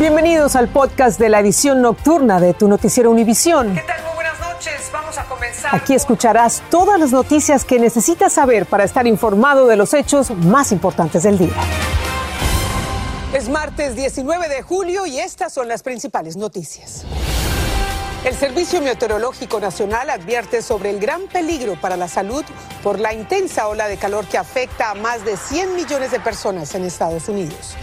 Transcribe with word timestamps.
Bienvenidos 0.00 0.56
al 0.56 0.68
podcast 0.68 1.20
de 1.20 1.28
la 1.28 1.40
edición 1.40 1.82
nocturna 1.82 2.40
de 2.40 2.54
tu 2.54 2.68
noticiero 2.68 3.10
Univisión. 3.10 3.74
¿Qué 3.74 3.82
tal? 3.82 4.02
Muy 4.04 4.14
buenas 4.14 4.40
noches. 4.40 4.90
Vamos 4.90 5.18
a 5.18 5.24
comenzar. 5.26 5.74
Aquí 5.74 5.92
escucharás 5.92 6.62
todas 6.70 6.98
las 6.98 7.12
noticias 7.12 7.66
que 7.66 7.78
necesitas 7.78 8.32
saber 8.32 8.64
para 8.64 8.84
estar 8.84 9.06
informado 9.06 9.66
de 9.66 9.76
los 9.76 9.92
hechos 9.92 10.30
más 10.30 10.72
importantes 10.72 11.24
del 11.24 11.36
día. 11.36 11.52
Es 13.34 13.50
martes 13.50 13.94
19 13.94 14.48
de 14.48 14.62
julio 14.62 15.04
y 15.04 15.18
estas 15.18 15.52
son 15.52 15.68
las 15.68 15.82
principales 15.82 16.38
noticias. 16.38 17.04
El 18.24 18.34
Servicio 18.34 18.80
Meteorológico 18.80 19.60
Nacional 19.60 20.08
advierte 20.08 20.62
sobre 20.62 20.88
el 20.88 20.98
gran 20.98 21.26
peligro 21.26 21.78
para 21.78 21.98
la 21.98 22.08
salud 22.08 22.42
por 22.82 22.98
la 22.98 23.12
intensa 23.12 23.68
ola 23.68 23.86
de 23.86 23.98
calor 23.98 24.24
que 24.24 24.38
afecta 24.38 24.92
a 24.92 24.94
más 24.94 25.26
de 25.26 25.36
100 25.36 25.76
millones 25.76 26.10
de 26.10 26.20
personas 26.20 26.74
en 26.74 26.86
Estados 26.86 27.28
Unidos. 27.28 27.76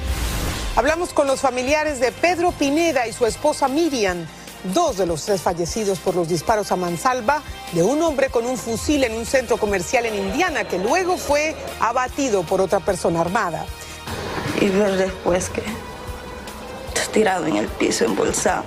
Hablamos 0.78 1.12
con 1.12 1.26
los 1.26 1.42
familiares 1.42 2.00
de 2.00 2.12
Pedro 2.12 2.52
Pineda 2.52 3.08
y 3.08 3.12
su 3.12 3.26
esposa 3.26 3.68
Miriam, 3.68 4.28
dos 4.76 4.98
de 4.98 5.08
los 5.08 5.26
tres 5.26 5.42
fallecidos 5.42 5.98
por 5.98 6.14
los 6.14 6.28
disparos 6.28 6.72
a 6.72 6.76
mansalva 6.76 7.42
de 7.72 7.82
un 7.82 8.00
hombre 8.04 8.30
con 8.30 8.46
un 8.46 8.60
fusil 8.60 9.04
en 9.04 9.14
un 9.14 9.26
centro 9.26 9.58
comercial 9.58 10.06
en 10.06 10.14
Indiana 10.14 10.66
que 10.66 10.78
luego 10.78 11.18
fue 11.18 11.56
abatido 11.80 12.44
por 12.44 12.62
otra 12.62 12.80
persona 12.80 13.22
armada. 13.22 13.66
Y 14.62 14.70
ver 14.70 14.98
después 14.98 15.50
que 15.50 15.64
tirado 17.12 17.48
en 17.48 17.56
el 17.56 17.68
piso, 17.68 18.06
embolsado. 18.06 18.64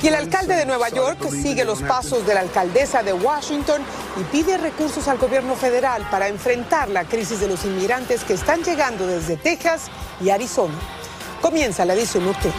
Y 0.00 0.06
el 0.06 0.14
alcalde 0.14 0.54
de 0.54 0.66
Nueva 0.66 0.90
York 0.90 1.28
sigue 1.30 1.64
los 1.64 1.82
pasos 1.82 2.24
de 2.24 2.34
la 2.34 2.40
alcaldesa 2.40 3.02
de 3.02 3.12
Washington 3.12 3.82
y 4.20 4.22
pide 4.24 4.56
recursos 4.58 5.08
al 5.08 5.18
gobierno 5.18 5.56
federal 5.56 6.06
para 6.12 6.28
enfrentar 6.28 6.88
la 6.88 7.04
crisis 7.04 7.40
de 7.40 7.48
los 7.48 7.64
inmigrantes 7.64 8.22
que 8.22 8.34
están 8.34 8.62
llegando 8.62 9.08
desde 9.08 9.36
Texas 9.36 9.86
y 10.20 10.30
Arizona. 10.30 10.74
Comienza 11.40 11.84
la 11.84 11.94
edición 11.94 12.24
nocturna. 12.24 12.56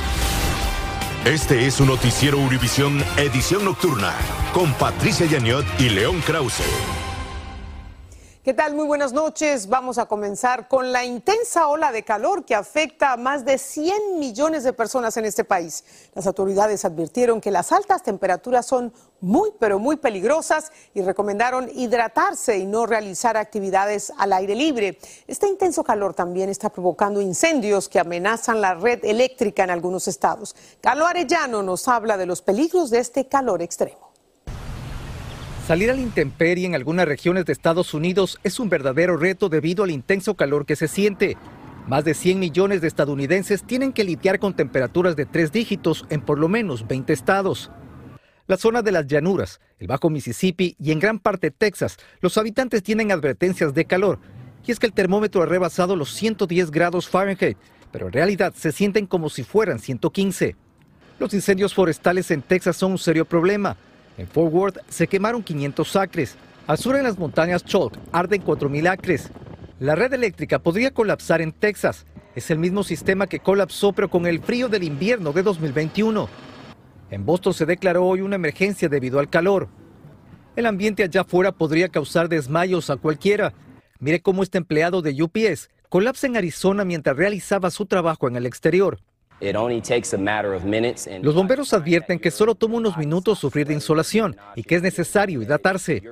Este 1.25 1.67
es 1.67 1.79
un 1.79 1.87
noticiero 1.87 2.39
Univisión 2.39 3.03
Edición 3.15 3.63
Nocturna 3.63 4.11
con 4.53 4.73
Patricia 4.73 5.27
Yaniot 5.27 5.65
y 5.79 5.89
León 5.89 6.19
Krause. 6.25 7.00
¿Qué 8.43 8.55
tal? 8.55 8.73
Muy 8.73 8.87
buenas 8.87 9.13
noches. 9.13 9.69
Vamos 9.69 9.99
a 9.99 10.07
comenzar 10.07 10.67
con 10.67 10.91
la 10.91 11.05
intensa 11.05 11.67
ola 11.67 11.91
de 11.91 12.01
calor 12.01 12.43
que 12.43 12.55
afecta 12.55 13.13
a 13.13 13.17
más 13.17 13.45
de 13.45 13.59
100 13.59 14.17
millones 14.17 14.63
de 14.63 14.73
personas 14.73 15.15
en 15.17 15.25
este 15.25 15.43
país. 15.43 15.83
Las 16.15 16.25
autoridades 16.25 16.83
advirtieron 16.83 17.39
que 17.39 17.51
las 17.51 17.71
altas 17.71 18.01
temperaturas 18.01 18.65
son 18.65 18.93
muy, 19.19 19.51
pero 19.59 19.77
muy 19.77 19.97
peligrosas 19.97 20.71
y 20.95 21.03
recomendaron 21.03 21.69
hidratarse 21.71 22.57
y 22.57 22.65
no 22.65 22.87
realizar 22.87 23.37
actividades 23.37 24.11
al 24.17 24.33
aire 24.33 24.55
libre. 24.55 24.97
Este 25.27 25.47
intenso 25.47 25.83
calor 25.83 26.15
también 26.15 26.49
está 26.49 26.71
provocando 26.71 27.21
incendios 27.21 27.89
que 27.89 27.99
amenazan 27.99 28.59
la 28.59 28.73
red 28.73 29.05
eléctrica 29.05 29.63
en 29.65 29.69
algunos 29.69 30.07
estados. 30.07 30.55
Carlos 30.81 31.07
Arellano 31.07 31.61
nos 31.61 31.87
habla 31.87 32.17
de 32.17 32.25
los 32.25 32.41
peligros 32.41 32.89
de 32.89 33.01
este 33.01 33.27
calor 33.27 33.61
extremo. 33.61 34.10
Salir 35.67 35.91
a 35.91 35.93
la 35.93 36.01
intemperie 36.01 36.65
en 36.65 36.75
algunas 36.75 37.07
regiones 37.07 37.45
de 37.45 37.53
Estados 37.53 37.93
Unidos 37.93 38.39
es 38.43 38.59
un 38.59 38.67
verdadero 38.67 39.15
reto 39.15 39.47
debido 39.47 39.83
al 39.83 39.91
intenso 39.91 40.35
calor 40.35 40.65
que 40.65 40.75
se 40.75 40.87
siente. 40.87 41.37
Más 41.87 42.03
de 42.03 42.15
100 42.15 42.39
millones 42.39 42.81
de 42.81 42.87
estadounidenses 42.87 43.63
tienen 43.63 43.93
que 43.93 44.03
lidiar 44.03 44.39
con 44.39 44.55
temperaturas 44.55 45.15
de 45.15 45.25
tres 45.25 45.51
dígitos 45.51 46.05
en 46.09 46.21
por 46.21 46.39
lo 46.39 46.47
menos 46.47 46.87
20 46.87 47.13
estados. 47.13 47.71
La 48.47 48.57
zona 48.57 48.81
de 48.81 48.91
las 48.91 49.05
llanuras, 49.05 49.61
el 49.79 49.87
Bajo 49.87 50.09
Mississippi 50.09 50.75
y 50.79 50.91
en 50.91 50.99
gran 50.99 51.19
parte 51.19 51.51
Texas, 51.51 51.97
los 52.21 52.37
habitantes 52.37 52.81
tienen 52.81 53.11
advertencias 53.11 53.73
de 53.73 53.85
calor. 53.85 54.19
Y 54.65 54.71
es 54.71 54.79
que 54.79 54.87
el 54.87 54.93
termómetro 54.93 55.43
ha 55.43 55.45
rebasado 55.45 55.95
los 55.95 56.13
110 56.13 56.71
grados 56.71 57.07
Fahrenheit, 57.07 57.57
pero 57.91 58.07
en 58.07 58.13
realidad 58.13 58.53
se 58.57 58.71
sienten 58.71 59.05
como 59.05 59.29
si 59.29 59.43
fueran 59.43 59.79
115. 59.79 60.55
Los 61.19 61.33
incendios 61.33 61.73
forestales 61.73 62.31
en 62.31 62.41
Texas 62.41 62.77
son 62.77 62.93
un 62.93 62.97
serio 62.97 63.25
problema. 63.25 63.77
En 64.21 64.27
Fort 64.27 64.53
Worth 64.53 64.77
se 64.87 65.07
quemaron 65.07 65.41
500 65.41 65.95
acres. 65.95 66.35
Al 66.67 66.77
sur 66.77 66.95
en 66.95 67.01
las 67.01 67.17
montañas 67.17 67.65
Chalk 67.65 67.97
arden 68.11 68.45
4.000 68.45 68.87
acres. 68.87 69.31
La 69.79 69.95
red 69.95 70.13
eléctrica 70.13 70.59
podría 70.59 70.91
colapsar 70.91 71.41
en 71.41 71.51
Texas. 71.51 72.05
Es 72.35 72.51
el 72.51 72.59
mismo 72.59 72.83
sistema 72.83 73.25
que 73.25 73.39
colapsó 73.39 73.93
pero 73.93 74.11
con 74.11 74.27
el 74.27 74.39
frío 74.39 74.69
del 74.69 74.83
invierno 74.83 75.33
de 75.33 75.41
2021. 75.41 76.29
En 77.09 77.25
Boston 77.25 77.55
se 77.55 77.65
declaró 77.65 78.05
hoy 78.05 78.21
una 78.21 78.35
emergencia 78.35 78.87
debido 78.89 79.17
al 79.17 79.27
calor. 79.27 79.69
El 80.55 80.67
ambiente 80.67 81.01
allá 81.01 81.21
afuera 81.21 81.51
podría 81.51 81.89
causar 81.89 82.29
desmayos 82.29 82.91
a 82.91 82.97
cualquiera. 82.97 83.53
Mire 83.97 84.21
cómo 84.21 84.43
este 84.43 84.59
empleado 84.59 85.01
de 85.01 85.19
UPS 85.19 85.71
colapsa 85.89 86.27
en 86.27 86.37
Arizona 86.37 86.85
mientras 86.85 87.17
realizaba 87.17 87.71
su 87.71 87.87
trabajo 87.87 88.27
en 88.27 88.35
el 88.35 88.45
exterior. 88.45 88.99
Los 91.21 91.35
bomberos 91.35 91.73
advierten 91.73 92.19
que 92.19 92.29
solo 92.29 92.55
toma 92.55 92.75
unos 92.75 92.97
minutos 92.97 93.39
sufrir 93.39 93.67
de 93.67 93.73
insolación 93.73 94.35
y 94.55 94.63
que 94.63 94.75
es 94.75 94.81
necesario 94.81 95.41
hidratarse. 95.41 96.03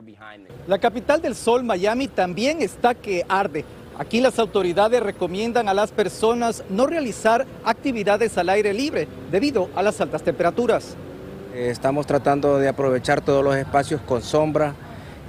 La 0.68 0.80
capital 0.80 1.22
del 1.22 1.36
sol, 1.36 1.64
Miami, 1.64 2.08
también 2.08 2.62
está 2.62 2.96
que 2.96 3.24
arde. 3.30 3.66
Aquí 4.00 4.22
las 4.22 4.40
autoridades 4.40 5.04
recomiendan 5.04 5.68
a 5.68 5.74
las 5.74 5.92
personas 5.92 6.64
no 6.70 6.88
realizar 6.88 7.46
actividades 7.66 8.38
al 8.38 8.50
aire 8.50 8.74
libre 8.74 9.08
debido 9.30 9.70
a 9.76 9.84
las 9.84 10.00
altas 10.00 10.24
temperaturas. 10.24 10.96
Estamos 11.54 12.08
tratando 12.08 12.58
de 12.60 12.70
aprovechar 12.70 13.22
todos 13.22 13.44
los 13.44 13.56
espacios 13.56 14.00
con 14.02 14.22
sombra 14.22 14.74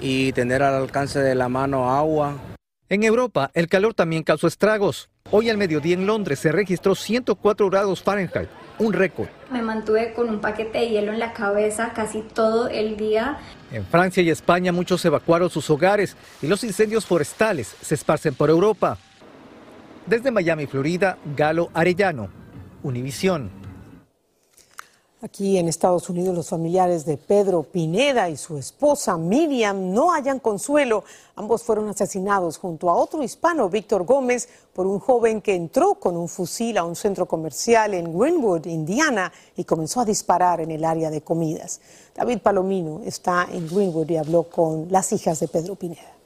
y 0.00 0.32
tener 0.32 0.62
al 0.62 0.74
alcance 0.74 1.18
de 1.18 1.34
la 1.34 1.48
mano 1.48 1.90
agua. 1.90 2.34
En 2.92 3.04
Europa, 3.04 3.52
el 3.54 3.68
calor 3.68 3.94
también 3.94 4.24
causó 4.24 4.48
estragos. 4.48 5.10
Hoy 5.30 5.48
al 5.48 5.56
mediodía 5.56 5.94
en 5.94 6.06
Londres 6.06 6.40
se 6.40 6.50
registró 6.50 6.96
104 6.96 7.70
grados 7.70 8.02
Fahrenheit, 8.02 8.48
un 8.80 8.92
récord. 8.92 9.28
Me 9.52 9.62
mantuve 9.62 10.12
con 10.12 10.28
un 10.28 10.40
paquete 10.40 10.78
de 10.78 10.88
hielo 10.88 11.12
en 11.12 11.20
la 11.20 11.32
cabeza 11.32 11.92
casi 11.94 12.22
todo 12.22 12.66
el 12.66 12.96
día. 12.96 13.38
En 13.70 13.86
Francia 13.86 14.24
y 14.24 14.30
España 14.30 14.72
muchos 14.72 15.04
evacuaron 15.04 15.50
sus 15.50 15.70
hogares 15.70 16.16
y 16.42 16.48
los 16.48 16.64
incendios 16.64 17.06
forestales 17.06 17.76
se 17.80 17.94
esparcen 17.94 18.34
por 18.34 18.50
Europa. 18.50 18.98
Desde 20.06 20.32
Miami, 20.32 20.66
Florida, 20.66 21.16
Galo 21.36 21.70
Arellano, 21.72 22.28
Univisión. 22.82 23.59
Aquí 25.22 25.58
en 25.58 25.68
Estados 25.68 26.08
Unidos 26.08 26.34
los 26.34 26.48
familiares 26.48 27.04
de 27.04 27.18
Pedro 27.18 27.62
Pineda 27.62 28.30
y 28.30 28.38
su 28.38 28.56
esposa 28.56 29.18
Miriam 29.18 29.92
no 29.92 30.12
hallan 30.12 30.38
consuelo. 30.38 31.04
Ambos 31.36 31.62
fueron 31.62 31.90
asesinados 31.90 32.56
junto 32.56 32.88
a 32.88 32.94
otro 32.94 33.22
hispano, 33.22 33.68
Víctor 33.68 34.04
Gómez, 34.04 34.48
por 34.72 34.86
un 34.86 34.98
joven 34.98 35.42
que 35.42 35.54
entró 35.54 35.96
con 35.96 36.16
un 36.16 36.26
fusil 36.26 36.78
a 36.78 36.84
un 36.84 36.96
centro 36.96 37.26
comercial 37.26 37.92
en 37.92 38.18
Greenwood, 38.18 38.64
Indiana, 38.64 39.30
y 39.58 39.64
comenzó 39.64 40.00
a 40.00 40.06
disparar 40.06 40.62
en 40.62 40.70
el 40.70 40.86
área 40.86 41.10
de 41.10 41.20
comidas. 41.20 41.82
David 42.14 42.38
Palomino 42.38 43.02
está 43.04 43.46
en 43.52 43.68
Greenwood 43.68 44.08
y 44.08 44.16
habló 44.16 44.44
con 44.44 44.90
las 44.90 45.12
hijas 45.12 45.38
de 45.40 45.48
Pedro 45.48 45.74
Pineda. 45.74 46.16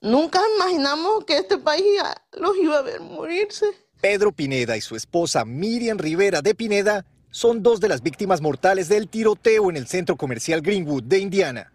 Nunca 0.00 0.40
imaginamos 0.56 1.26
que 1.26 1.36
este 1.36 1.58
país 1.58 1.84
los 2.32 2.56
iba 2.56 2.78
a 2.78 2.82
ver 2.82 3.00
morirse. 3.00 3.66
Pedro 4.00 4.32
Pineda 4.32 4.78
y 4.78 4.80
su 4.80 4.96
esposa 4.96 5.44
Miriam 5.44 5.98
Rivera 5.98 6.40
de 6.40 6.54
Pineda 6.54 7.04
son 7.32 7.64
dos 7.64 7.80
de 7.80 7.88
las 7.88 8.02
víctimas 8.02 8.40
mortales 8.40 8.88
del 8.88 9.08
tiroteo 9.08 9.70
en 9.70 9.76
el 9.76 9.88
centro 9.88 10.16
comercial 10.16 10.62
Greenwood 10.62 11.02
de 11.02 11.18
Indiana. 11.18 11.72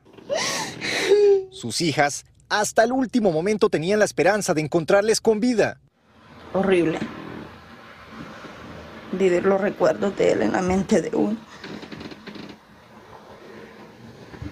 Sus 1.52 1.82
hijas 1.82 2.24
hasta 2.48 2.86
el 2.86 2.94
último 2.94 3.34
momento 3.34 3.68
tenían 3.68 4.00
la 4.00 4.06
esperanza 4.06 4.54
de 4.54 4.62
encontrarles 4.62 5.20
con 5.20 5.42
vida. 5.42 5.82
Horrible. 6.54 7.00
Vivir 9.12 9.44
los 9.44 9.60
recuerdos 9.60 10.16
de 10.16 10.32
él 10.32 10.42
en 10.44 10.54
la 10.54 10.62
mente 10.62 11.02
de 11.02 11.14
uno. 11.14 11.38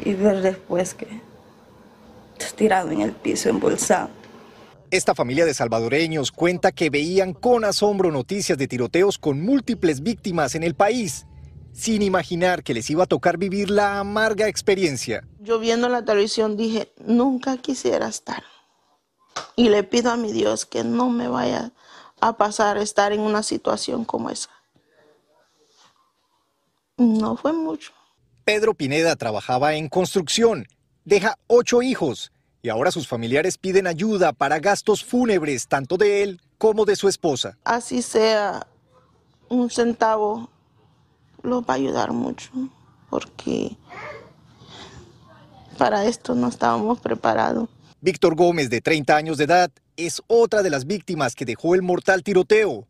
Y 0.03 0.13
ver 0.13 0.41
después 0.41 0.93
que 0.93 1.21
tirado 2.55 2.91
en 2.91 3.01
el 3.01 3.11
piso 3.11 3.49
embolsado. 3.49 4.09
Esta 4.91 5.15
familia 5.15 5.45
de 5.45 5.53
salvadoreños 5.53 6.31
cuenta 6.31 6.71
que 6.71 6.89
veían 6.89 7.33
con 7.33 7.65
asombro 7.65 8.11
noticias 8.11 8.57
de 8.57 8.67
tiroteos 8.67 9.17
con 9.17 9.41
múltiples 9.41 10.01
víctimas 10.01 10.53
en 10.53 10.63
el 10.63 10.75
país, 10.75 11.25
sin 11.73 12.03
imaginar 12.03 12.63
que 12.63 12.73
les 12.75 12.89
iba 12.89 13.03
a 13.03 13.07
tocar 13.07 13.37
vivir 13.37 13.71
la 13.71 13.99
amarga 13.99 14.47
experiencia. 14.47 15.27
Yo 15.39 15.59
viendo 15.59 15.89
la 15.89 16.05
televisión 16.05 16.55
dije, 16.55 16.93
nunca 16.99 17.57
quisiera 17.57 18.07
estar. 18.07 18.43
Y 19.55 19.69
le 19.69 19.83
pido 19.83 20.11
a 20.11 20.17
mi 20.17 20.31
Dios 20.31 20.65
que 20.65 20.83
no 20.83 21.09
me 21.09 21.27
vaya 21.27 21.71
a 22.21 22.37
pasar 22.37 22.77
estar 22.77 23.11
en 23.11 23.21
una 23.21 23.41
situación 23.41 24.05
como 24.05 24.29
esa. 24.29 24.49
No 26.97 27.35
fue 27.35 27.53
mucho. 27.53 27.91
Pedro 28.45 28.75
Pineda 28.75 29.15
trabajaba 29.15 29.73
en 29.73 29.89
construcción, 29.89 30.67
deja 31.03 31.37
ocho 31.47 31.81
hijos 31.81 32.31
y 32.65 32.69
ahora 32.69 32.89
sus 32.89 33.07
familiares 33.07 33.59
piden 33.59 33.85
ayuda 33.85 34.33
para 34.33 34.57
gastos 34.57 35.05
fúnebres 35.05 35.67
tanto 35.67 35.97
de 35.97 36.23
él 36.23 36.41
como 36.57 36.83
de 36.83 36.95
su 36.95 37.07
esposa. 37.07 37.59
Así 37.63 38.01
sea 38.01 38.65
un 39.49 39.69
centavo, 39.69 40.49
lo 41.43 41.61
va 41.61 41.75
a 41.75 41.77
ayudar 41.77 42.11
mucho, 42.11 42.49
porque 43.11 43.77
para 45.77 46.05
esto 46.05 46.33
no 46.33 46.47
estábamos 46.47 46.99
preparados. 46.99 47.69
Víctor 48.01 48.33
Gómez, 48.33 48.71
de 48.71 48.81
30 48.81 49.15
años 49.15 49.37
de 49.37 49.43
edad, 49.43 49.69
es 49.95 50.23
otra 50.25 50.63
de 50.63 50.71
las 50.71 50.87
víctimas 50.87 51.35
que 51.35 51.45
dejó 51.45 51.75
el 51.75 51.83
mortal 51.83 52.23
tiroteo. 52.23 52.87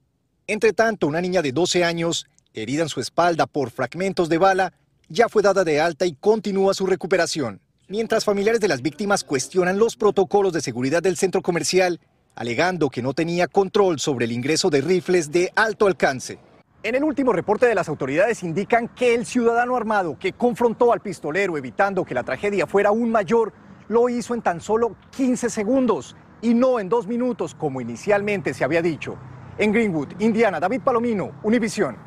Entre 0.47 0.71
tanto, 0.71 1.05
una 1.05 1.19
niña 1.19 1.41
de 1.41 1.51
12 1.51 1.83
años, 1.83 2.27
herida 2.53 2.83
en 2.83 2.89
su 2.89 3.01
espalda 3.01 3.45
por 3.45 3.71
fragmentos 3.71 4.29
de 4.29 4.37
bala, 4.37 4.71
ya 5.09 5.27
fue 5.27 5.41
dada 5.41 5.65
de 5.65 5.81
alta 5.81 6.05
y 6.05 6.13
continúa 6.13 6.73
su 6.73 6.85
recuperación. 6.85 7.59
Mientras 7.87 8.25
familiares 8.25 8.59
de 8.59 8.67
las 8.67 8.81
víctimas 8.81 9.23
cuestionan 9.23 9.77
los 9.77 9.95
protocolos 9.95 10.51
de 10.53 10.61
seguridad 10.61 11.03
del 11.03 11.17
centro 11.17 11.43
comercial, 11.43 11.99
alegando 12.33 12.89
que 12.89 13.03
no 13.03 13.13
tenía 13.13 13.47
control 13.47 13.99
sobre 13.99 14.25
el 14.25 14.31
ingreso 14.31 14.71
de 14.71 14.81
rifles 14.81 15.31
de 15.31 15.51
alto 15.55 15.85
alcance. 15.85 16.39
En 16.81 16.95
el 16.95 17.03
último 17.03 17.31
reporte 17.31 17.67
de 17.67 17.75
las 17.75 17.87
autoridades 17.87 18.41
indican 18.41 18.87
que 18.87 19.13
el 19.13 19.27
ciudadano 19.27 19.75
armado 19.75 20.17
que 20.17 20.33
confrontó 20.33 20.93
al 20.93 21.01
pistolero 21.01 21.59
evitando 21.59 22.03
que 22.05 22.15
la 22.15 22.23
tragedia 22.23 22.65
fuera 22.65 22.89
aún 22.89 23.11
mayor, 23.11 23.53
lo 23.87 24.09
hizo 24.09 24.33
en 24.33 24.41
tan 24.41 24.61
solo 24.61 24.95
15 25.15 25.51
segundos 25.51 26.15
y 26.41 26.55
no 26.55 26.79
en 26.79 26.89
dos 26.89 27.05
minutos 27.05 27.53
como 27.53 27.81
inicialmente 27.81 28.55
se 28.55 28.63
había 28.63 28.81
dicho. 28.81 29.15
En 29.59 29.71
Greenwood, 29.71 30.19
Indiana, 30.19 30.59
David 30.59 30.81
Palomino, 30.81 31.39
Univisión. 31.43 31.97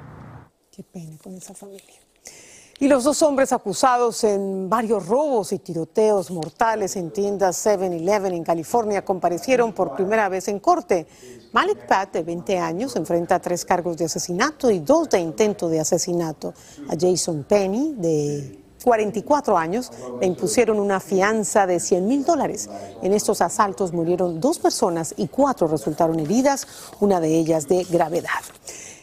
Qué 0.73 0.83
pena 0.83 1.17
con 1.23 1.35
esa 1.35 1.55
familia. 1.55 2.08
Y 2.81 2.87
los 2.87 3.03
dos 3.03 3.23
hombres 3.23 3.53
acusados 3.53 4.23
en 4.23 4.69
varios 4.69 5.07
robos 5.07 5.53
y 5.53 5.59
tiroteos 5.59 6.31
mortales 6.31 6.95
en 6.95 7.11
tiendas 7.11 7.67
7-Eleven 7.67 8.33
en 8.33 8.45
California 8.45 9.05
comparecieron 9.05 9.73
por 9.73 9.97
primera 9.97 10.29
vez 10.29 10.47
en 10.47 10.61
corte. 10.61 11.09
Malik 11.53 11.89
Pat, 11.89 12.13
de 12.13 12.23
20 12.23 12.57
años, 12.59 12.95
enfrenta 12.95 13.41
tres 13.41 13.65
cargos 13.65 13.97
de 13.97 14.05
asesinato 14.05 14.71
y 14.71 14.79
dos 14.79 15.11
de 15.11 15.19
intento 15.19 15.69
de 15.69 15.81
asesinato. 15.81 16.55
A 16.89 16.95
Jason 16.97 17.43
Penny, 17.49 17.95
de 17.97 18.61
44 18.85 19.59
años, 19.59 19.91
le 20.21 20.29
impusieron 20.29 20.79
una 20.79 21.01
fianza 21.01 21.67
de 21.67 21.81
100 21.81 22.07
mil 22.07 22.25
dólares. 22.25 22.71
En 23.03 23.13
estos 23.13 23.41
asaltos 23.41 23.93
murieron 23.93 24.41
dos 24.41 24.61
personas 24.61 25.15
y 25.17 25.27
cuatro 25.27 25.67
resultaron 25.67 26.21
heridas, 26.21 26.69
una 27.01 27.19
de 27.19 27.37
ellas 27.37 27.67
de 27.67 27.83
gravedad. 27.83 28.45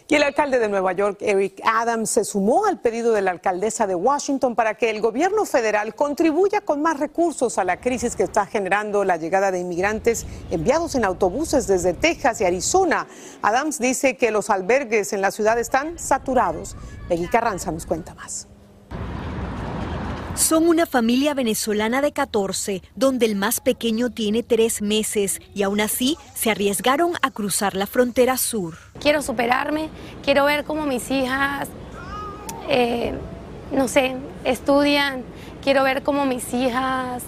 Y 0.07 0.13
el 0.13 0.21
alcalde 0.21 0.59
de 0.59 0.69
Nueva 0.69 0.93
York, 0.93 1.17
Eric 1.21 1.61
Adams, 1.63 2.11
se 2.11 2.25
sumó 2.25 2.67
al 2.67 2.79
pedido 2.79 3.11
de 3.13 3.23
la 3.23 3.31
alcaldesa 3.31 3.87
de 3.87 3.95
Washington 3.95 4.53
para 4.53 4.75
que 4.75 4.91
el 4.91 5.01
gobierno 5.01 5.45
federal 5.45 5.95
contribuya 5.95 6.61
con 6.61 6.83
más 6.83 6.99
recursos 6.99 7.57
a 7.57 7.63
la 7.63 7.81
crisis 7.81 8.15
que 8.15 8.21
está 8.21 8.45
generando 8.45 9.03
la 9.03 9.17
llegada 9.17 9.49
de 9.49 9.57
inmigrantes 9.57 10.27
enviados 10.51 10.93
en 10.93 11.05
autobuses 11.05 11.65
desde 11.65 11.93
Texas 11.93 12.39
y 12.39 12.45
Arizona. 12.45 13.07
Adams 13.41 13.79
dice 13.79 14.15
que 14.15 14.29
los 14.29 14.51
albergues 14.51 15.11
en 15.11 15.21
la 15.21 15.31
ciudad 15.31 15.57
están 15.57 15.97
saturados. 15.97 16.77
Peggy 17.09 17.27
Carranza 17.27 17.71
nos 17.71 17.87
cuenta 17.87 18.13
más. 18.13 18.47
Son 20.35 20.67
una 20.67 20.85
familia 20.85 21.33
venezolana 21.33 22.01
de 22.01 22.11
14, 22.11 22.81
donde 22.93 23.25
el 23.25 23.37
más 23.37 23.61
pequeño 23.61 24.09
tiene 24.09 24.43
tres 24.43 24.81
meses 24.81 25.39
y 25.55 25.63
aún 25.63 25.79
así 25.79 26.17
se 26.33 26.51
arriesgaron 26.51 27.13
a 27.21 27.31
cruzar 27.31 27.73
la 27.73 27.87
frontera 27.87 28.35
sur. 28.35 28.75
Quiero 28.99 29.21
superarme, 29.21 29.89
quiero 30.23 30.43
ver 30.43 30.65
cómo 30.65 30.85
mis 30.85 31.09
hijas, 31.09 31.69
eh, 32.67 33.13
no 33.71 33.87
sé, 33.87 34.17
estudian, 34.43 35.23
quiero 35.63 35.83
ver 35.83 36.03
cómo 36.03 36.25
mis 36.25 36.53
hijas 36.53 37.23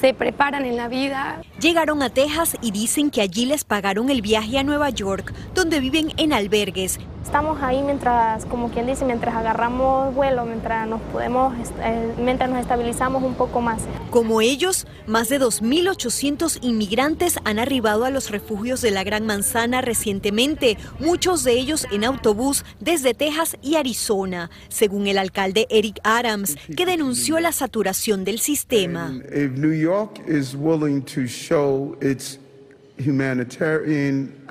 se 0.00 0.14
preparan 0.14 0.64
en 0.64 0.76
la 0.76 0.88
vida. 0.88 1.42
Llegaron 1.60 2.02
a 2.02 2.10
Texas 2.10 2.56
y 2.60 2.70
dicen 2.70 3.10
que 3.10 3.20
allí 3.20 3.46
les 3.46 3.64
pagaron 3.64 4.10
el 4.10 4.22
viaje 4.22 4.58
a 4.58 4.62
Nueva 4.62 4.90
York, 4.90 5.32
donde 5.54 5.80
viven 5.80 6.12
en 6.16 6.32
albergues. 6.32 6.98
Estamos 7.24 7.60
ahí 7.60 7.82
mientras, 7.82 8.46
como 8.46 8.70
quien 8.70 8.86
dice, 8.86 9.04
mientras 9.04 9.34
agarramos 9.34 10.14
vuelo, 10.14 10.46
mientras 10.46 10.88
nos 10.88 11.02
podemos, 11.12 11.54
eh, 11.82 12.14
mientras 12.18 12.48
nos 12.48 12.60
estabilizamos 12.60 13.22
un 13.22 13.34
poco 13.34 13.60
más. 13.60 13.82
Como 14.10 14.40
ellos, 14.40 14.86
más 15.06 15.28
de 15.28 15.38
2.800 15.38 16.58
inmigrantes 16.62 17.38
han 17.44 17.58
arribado 17.58 18.06
a 18.06 18.10
los 18.10 18.30
refugios 18.30 18.80
de 18.80 18.92
la 18.92 19.04
Gran 19.04 19.26
Manzana 19.26 19.82
recientemente, 19.82 20.78
muchos 21.00 21.44
de 21.44 21.52
ellos 21.52 21.86
en 21.92 22.04
autobús 22.04 22.64
desde 22.80 23.12
Texas 23.12 23.58
y 23.60 23.76
Arizona, 23.76 24.48
según 24.68 25.06
el 25.06 25.18
alcalde 25.18 25.66
Eric 25.68 26.00
Adams, 26.04 26.56
que 26.74 26.86
denunció 26.86 27.40
la 27.40 27.52
saturación 27.52 28.24
del 28.24 28.38
sistema. 28.38 29.10
New 29.10 29.74
York 29.74 29.87
is 30.26 30.54
willing 30.54 31.02
to 31.02 31.26
show 31.26 31.96
its 32.00 32.38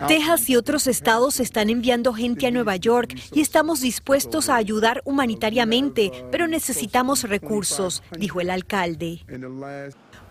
Texas 0.07 0.49
y 0.49 0.55
otros 0.55 0.87
estados 0.87 1.39
están 1.39 1.69
enviando 1.69 2.13
gente 2.13 2.47
a 2.47 2.51
Nueva 2.51 2.77
York 2.77 3.13
y 3.33 3.41
estamos 3.41 3.81
dispuestos 3.81 4.49
a 4.49 4.55
ayudar 4.55 5.01
humanitariamente, 5.03 6.11
pero 6.31 6.47
necesitamos 6.47 7.23
recursos, 7.23 8.03
dijo 8.17 8.39
el 8.39 8.49
alcalde. 8.49 9.19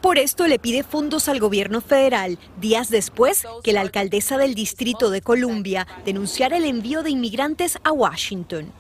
Por 0.07 0.19
esto 0.19 0.47
le 0.47 0.61
pide 0.61 0.85
fondos 0.85 1.29
al 1.29 1.41
gobierno 1.41 1.81
federal, 1.81 2.39
días 2.61 2.91
después 2.91 3.45
que 3.65 3.73
la 3.73 3.81
alcaldesa 3.81 4.39
del 4.39 4.55
Distrito 4.55 5.11
de 5.11 5.21
Columbia 5.21 5.89
denunciara 6.05 6.59
el 6.59 6.65
envío 6.65 7.03
de 7.03 7.11
inmigrantes 7.11 7.77
a 7.83 7.91
Washington. 7.91 8.71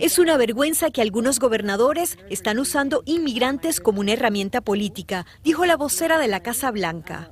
Es 0.00 0.18
una 0.18 0.36
vergüenza 0.36 0.90
que 0.90 1.02
algunos 1.02 1.38
gobernadores 1.38 2.18
están 2.30 2.58
usando 2.58 3.04
inmigrantes 3.06 3.78
como 3.78 4.00
una 4.00 4.14
herramienta 4.14 4.60
política, 4.60 5.24
dijo 5.44 5.66
la 5.66 5.76
vocera 5.76 6.18
de 6.18 6.26
la 6.26 6.40
Casa 6.40 6.72
Blanca. 6.72 7.30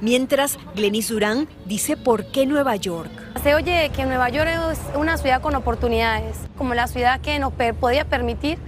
Mientras, 0.00 0.58
Glenis 0.74 1.06
Durán 1.06 1.46
dice 1.66 1.96
por 1.96 2.32
qué 2.32 2.46
Nueva 2.46 2.74
York. 2.74 3.12
Se 3.44 3.54
oye 3.54 3.92
que 3.94 4.06
Nueva 4.06 4.28
York 4.28 4.50
es 4.72 4.80
una 4.96 5.16
ciudad 5.16 5.40
con 5.40 5.54
oportunidades, 5.54 6.36
como 6.56 6.74
la 6.74 6.88
ciudad 6.88 7.20
que 7.20 7.38
nos 7.38 7.52
podía 7.52 8.04
permitir 8.06 8.58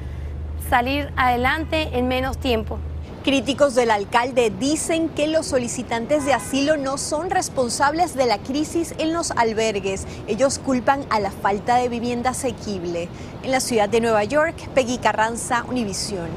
salir 0.69 1.12
adelante 1.17 1.91
en 1.93 2.09
menos 2.09 2.39
tiempo. 2.39 2.79
Críticos 3.25 3.75
del 3.75 3.91
alcalde 3.91 4.51
dicen 4.59 5.11
que 5.11 5.27
los 5.27 5.47
solicitantes 5.47 6.25
de 6.25 6.33
asilo 6.33 6.79
no 6.79 6.97
son 6.97 7.29
responsables 7.29 8.15
de 8.15 8.25
la 8.25 8.39
crisis 8.39 8.95
en 8.97 9.12
los 9.12 9.31
albergues. 9.33 10.07
Ellos 10.27 10.59
culpan 10.59 11.05
a 11.11 11.21
la 11.21 11.31
falta 11.31 11.77
de 11.77 11.91
vivienda 11.91 12.31
asequible. 12.31 13.09
En 13.43 13.51
la 13.51 13.61
ciudad 13.61 13.91
de 13.91 14.01
Nueva 14.01 14.25
York, 14.25 14.57
Peggy 14.75 14.97
Carranza, 14.97 15.67
Univisión. 15.69 16.29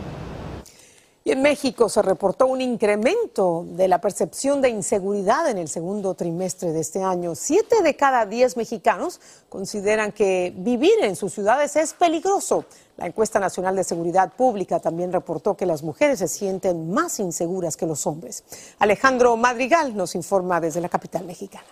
Y 1.26 1.32
en 1.32 1.42
México 1.42 1.88
se 1.88 2.02
reportó 2.02 2.48
un 2.48 2.60
incremento 2.60 3.66
de 3.66 3.88
la 3.88 4.02
percepción 4.02 4.62
de 4.62 4.68
inseguridad 4.68 5.50
en 5.50 5.58
el 5.58 5.70
segundo 5.70 6.16
trimestre 6.16 6.74
de 6.74 6.82
este 6.82 7.02
año. 7.02 7.34
Siete 7.34 7.82
de 7.82 7.96
cada 7.96 8.26
diez 8.26 8.58
mexicanos 8.58 9.22
consideran 9.48 10.12
que 10.12 10.54
vivir 10.54 10.92
en 11.02 11.16
sus 11.16 11.34
ciudades 11.34 11.78
es 11.78 11.94
peligroso. 11.94 12.66
La 12.98 13.08
encuesta 13.08 13.40
nacional 13.40 13.74
de 13.78 13.86
seguridad 13.86 14.34
pública 14.34 14.82
también 14.82 15.14
reportó 15.14 15.56
que 15.56 15.66
las 15.66 15.82
mujeres 15.82 16.20
se 16.20 16.28
sienten 16.28 16.92
más 16.92 17.22
inseguras 17.22 17.78
que 17.78 17.86
los 17.86 18.06
hombres. 18.06 18.44
Alejandro 18.80 19.38
Madrigal 19.38 19.96
nos 19.96 20.16
informa 20.16 20.60
desde 20.60 20.82
la 20.82 20.90
capital 20.90 21.24
mexicana. 21.24 21.68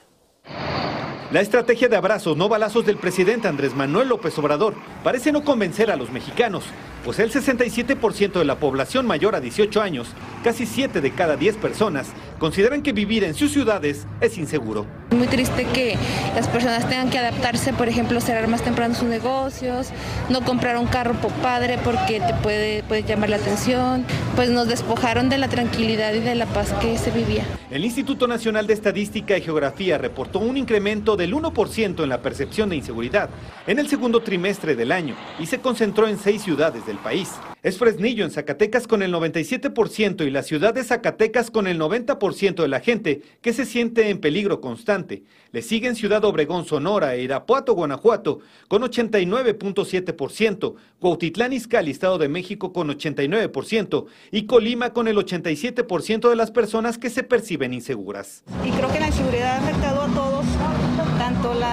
La 1.32 1.40
estrategia 1.40 1.88
de 1.88 1.96
abrazos, 1.96 2.36
no 2.36 2.50
balazos 2.50 2.86
del 2.86 2.98
presidente 2.98 3.48
Andrés 3.48 3.74
Manuel 3.74 4.10
López 4.10 4.38
Obrador 4.38 4.76
parece 5.02 5.32
no 5.32 5.46
convencer 5.46 5.90
a 5.90 5.96
los 5.96 6.12
mexicanos, 6.12 6.66
pues 7.04 7.20
el 7.20 7.32
67% 7.32 8.34
de 8.34 8.46
la 8.46 8.60
población 8.60 9.06
mayor 9.06 9.36
a 9.36 9.42
18 9.42 9.82
años, 9.82 10.10
casi 10.44 10.66
7 10.66 11.02
de 11.02 11.12
cada 11.12 11.36
10 11.36 11.58
personas, 11.58 12.10
consideran 12.40 12.82
que 12.82 12.94
vivir 12.94 13.24
en 13.24 13.34
sus 13.34 13.52
ciudades 13.52 14.08
es 14.20 14.38
inseguro. 14.38 14.86
Muy 15.12 15.28
triste 15.28 15.66
que 15.66 15.98
las 16.36 16.48
personas 16.48 16.88
tengan 16.88 17.10
que 17.10 17.18
adaptarse, 17.18 17.74
por 17.74 17.90
ejemplo, 17.90 18.22
cerrar 18.22 18.48
más 18.48 18.62
temprano 18.62 18.96
sus 18.96 19.08
negocios, 19.08 19.90
no 20.30 20.42
comprar 20.42 20.78
un 20.78 20.88
carro 20.88 21.14
por 21.16 21.32
padre 21.34 21.78
porque 21.84 22.20
te 22.20 22.34
puede, 22.42 22.84
puede 22.84 23.04
llamar 23.04 23.30
la 23.30 23.36
atención, 23.36 24.06
pues 24.36 24.50
nos 24.50 24.68
despojaron 24.68 25.30
de 25.30 25.38
la 25.38 25.50
tranquilidad 25.50 26.14
y 26.14 26.20
de 26.20 26.36
la 26.36 26.46
paz 26.46 26.74
que 26.82 26.98
se 26.98 27.12
vivía. 27.12 27.44
El 27.70 27.86
Instituto 27.86 28.28
Nacional 28.28 28.68
de 28.68 28.74
Estadística 28.74 29.38
y 29.38 29.42
Geografía 29.42 29.98
reportó 29.98 30.40
un 30.40 30.58
incremento 30.58 31.16
del 31.16 31.34
1% 31.34 32.04
en 32.04 32.10
la 32.10 32.22
percepción 32.22 32.70
de 32.70 32.78
inseguridad 32.78 33.30
en 33.68 33.80
el 33.80 33.88
segundo 33.88 34.22
trimestre 34.22 34.76
del 34.76 34.92
año 34.92 35.16
y 35.40 35.46
se 35.46 35.60
concentró 35.60 36.08
en 36.08 36.18
seis 36.18 36.42
ciudades 36.42 36.86
del 36.92 37.00
país. 37.00 37.30
Es 37.64 37.78
Fresnillo 37.78 38.26
en 38.26 38.32
Zacatecas 38.32 38.88
con 38.88 39.02
el 39.02 39.14
97% 39.14 40.26
y 40.26 40.30
la 40.30 40.44
ciudad 40.44 40.74
de 40.74 40.84
Zacatecas 40.84 41.50
con 41.50 41.68
el 41.68 41.80
90% 41.80 42.62
de 42.62 42.68
la 42.68 42.80
gente 42.80 43.22
que 43.42 43.54
se 43.54 43.66
siente 43.66 44.10
en 44.10 44.20
peligro 44.20 44.60
constante. 44.62 45.24
Le 45.52 45.62
siguen 45.62 45.96
Ciudad 45.96 46.26
Obregón, 46.26 46.66
Sonora 46.66 47.16
e 47.16 47.22
Irapuato, 47.22 47.74
Guanajuato 47.74 48.40
con 48.68 48.82
89.7%, 48.82 50.76
Cuautitlán 51.00 51.54
Izcalli, 51.54 51.92
Estado 51.92 52.18
de 52.18 52.30
México 52.30 52.74
con 52.74 52.90
89% 52.90 54.06
y 54.32 54.46
Colima 54.46 54.92
con 54.92 55.08
el 55.08 55.18
87% 55.18 56.30
de 56.30 56.36
las 56.36 56.52
personas 56.52 56.98
que 56.98 57.10
se 57.10 57.24
perciben 57.24 57.74
inseguras. 57.74 58.44
Y 58.66 58.72
creo 58.72 58.92
que 58.92 59.00
la 59.00 59.08
inseguridad 59.08 59.58
ha 59.58 59.58
afectado 59.58 60.02
a 60.02 60.08
todos, 60.08 60.46
tanto 61.18 61.54
el 61.54 61.64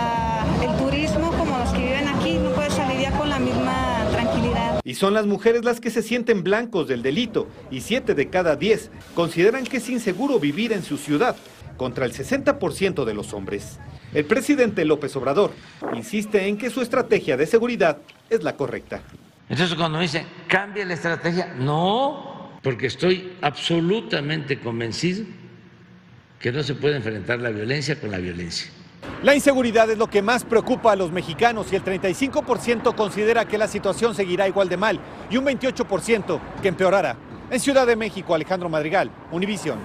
Y 4.88 4.94
son 4.94 5.12
las 5.12 5.26
mujeres 5.26 5.66
las 5.66 5.80
que 5.80 5.90
se 5.90 6.00
sienten 6.00 6.42
blancos 6.42 6.88
del 6.88 7.02
delito 7.02 7.46
y 7.70 7.82
7 7.82 8.14
de 8.14 8.30
cada 8.30 8.56
10 8.56 8.90
consideran 9.14 9.64
que 9.64 9.76
es 9.76 9.88
inseguro 9.90 10.40
vivir 10.40 10.72
en 10.72 10.82
su 10.82 10.96
ciudad 10.96 11.36
contra 11.76 12.06
el 12.06 12.14
60% 12.14 13.04
de 13.04 13.12
los 13.12 13.34
hombres. 13.34 13.78
El 14.14 14.24
presidente 14.24 14.86
López 14.86 15.14
Obrador 15.16 15.52
insiste 15.94 16.48
en 16.48 16.56
que 16.56 16.70
su 16.70 16.80
estrategia 16.80 17.36
de 17.36 17.46
seguridad 17.46 17.98
es 18.30 18.42
la 18.42 18.56
correcta. 18.56 19.02
Entonces 19.50 19.76
cuando 19.76 20.00
dicen, 20.00 20.24
cambia 20.46 20.86
la 20.86 20.94
estrategia, 20.94 21.54
no, 21.58 22.58
porque 22.62 22.86
estoy 22.86 23.34
absolutamente 23.42 24.58
convencido 24.58 25.26
que 26.40 26.50
no 26.50 26.62
se 26.62 26.74
puede 26.74 26.96
enfrentar 26.96 27.40
la 27.40 27.50
violencia 27.50 28.00
con 28.00 28.10
la 28.10 28.16
violencia. 28.16 28.70
La 29.22 29.34
inseguridad 29.34 29.90
es 29.90 29.98
lo 29.98 30.08
que 30.08 30.22
más 30.22 30.44
preocupa 30.44 30.92
a 30.92 30.96
los 30.96 31.10
mexicanos 31.10 31.72
y 31.72 31.76
el 31.76 31.84
35% 31.84 32.94
considera 32.94 33.44
que 33.46 33.58
la 33.58 33.66
situación 33.66 34.14
seguirá 34.14 34.46
igual 34.46 34.68
de 34.68 34.76
mal 34.76 35.00
y 35.28 35.36
un 35.36 35.44
28% 35.44 36.38
que 36.62 36.68
empeorará. 36.68 37.16
En 37.50 37.60
Ciudad 37.60 37.86
de 37.86 37.96
México, 37.96 38.34
Alejandro 38.34 38.68
Madrigal, 38.68 39.10
Univisión. 39.32 39.78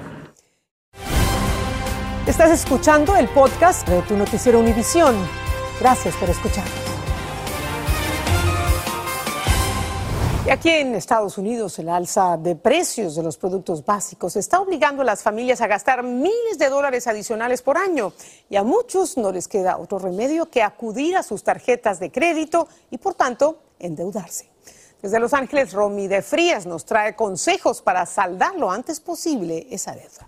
Estás 2.28 2.52
escuchando 2.52 3.16
el 3.18 3.28
podcast 3.28 3.88
de 3.88 4.02
tu 4.04 4.16
noticiero 4.16 4.60
Univisión. 4.60 5.16
Gracias 5.80 6.16
por 6.16 6.30
escucharnos. 6.30 6.83
Y 10.46 10.50
aquí 10.50 10.70
en 10.70 10.94
Estados 10.94 11.38
Unidos 11.38 11.80
el 11.80 11.88
alza 11.88 12.36
de 12.36 12.58
precios 12.58 13.16
de 13.16 13.24
los 13.24 13.38
productos 13.38 13.86
básicos 13.86 14.36
está 14.36 14.60
obligando 14.60 15.02
a 15.02 15.06
las 15.06 15.24
familias 15.24 15.62
a 15.62 15.68
gastar 15.68 16.04
miles 16.04 16.58
de 16.60 16.68
dólares 16.68 17.08
adicionales 17.08 17.62
por 17.62 17.78
año 17.78 18.12
y 18.50 18.58
a 18.58 18.64
muchos 18.64 19.18
no 19.18 19.32
les 19.32 19.48
queda 19.48 19.78
otro 19.78 20.00
remedio 20.00 20.50
que 20.50 20.62
acudir 20.62 21.16
a 21.16 21.24
sus 21.24 21.44
tarjetas 21.44 22.02
de 22.02 22.12
crédito 22.12 22.68
y 22.92 22.98
por 22.98 23.14
tanto 23.14 23.60
endeudarse. 23.80 24.50
Desde 25.02 25.18
Los 25.18 25.34
Ángeles, 25.34 25.72
Romy 25.72 26.10
de 26.10 26.22
Frías 26.22 26.66
nos 26.66 26.84
trae 26.84 27.16
consejos 27.16 27.82
para 27.82 28.06
saldar 28.06 28.56
lo 28.56 28.70
antes 28.70 29.00
posible 29.00 29.68
esa 29.72 29.94
deuda. 29.94 30.28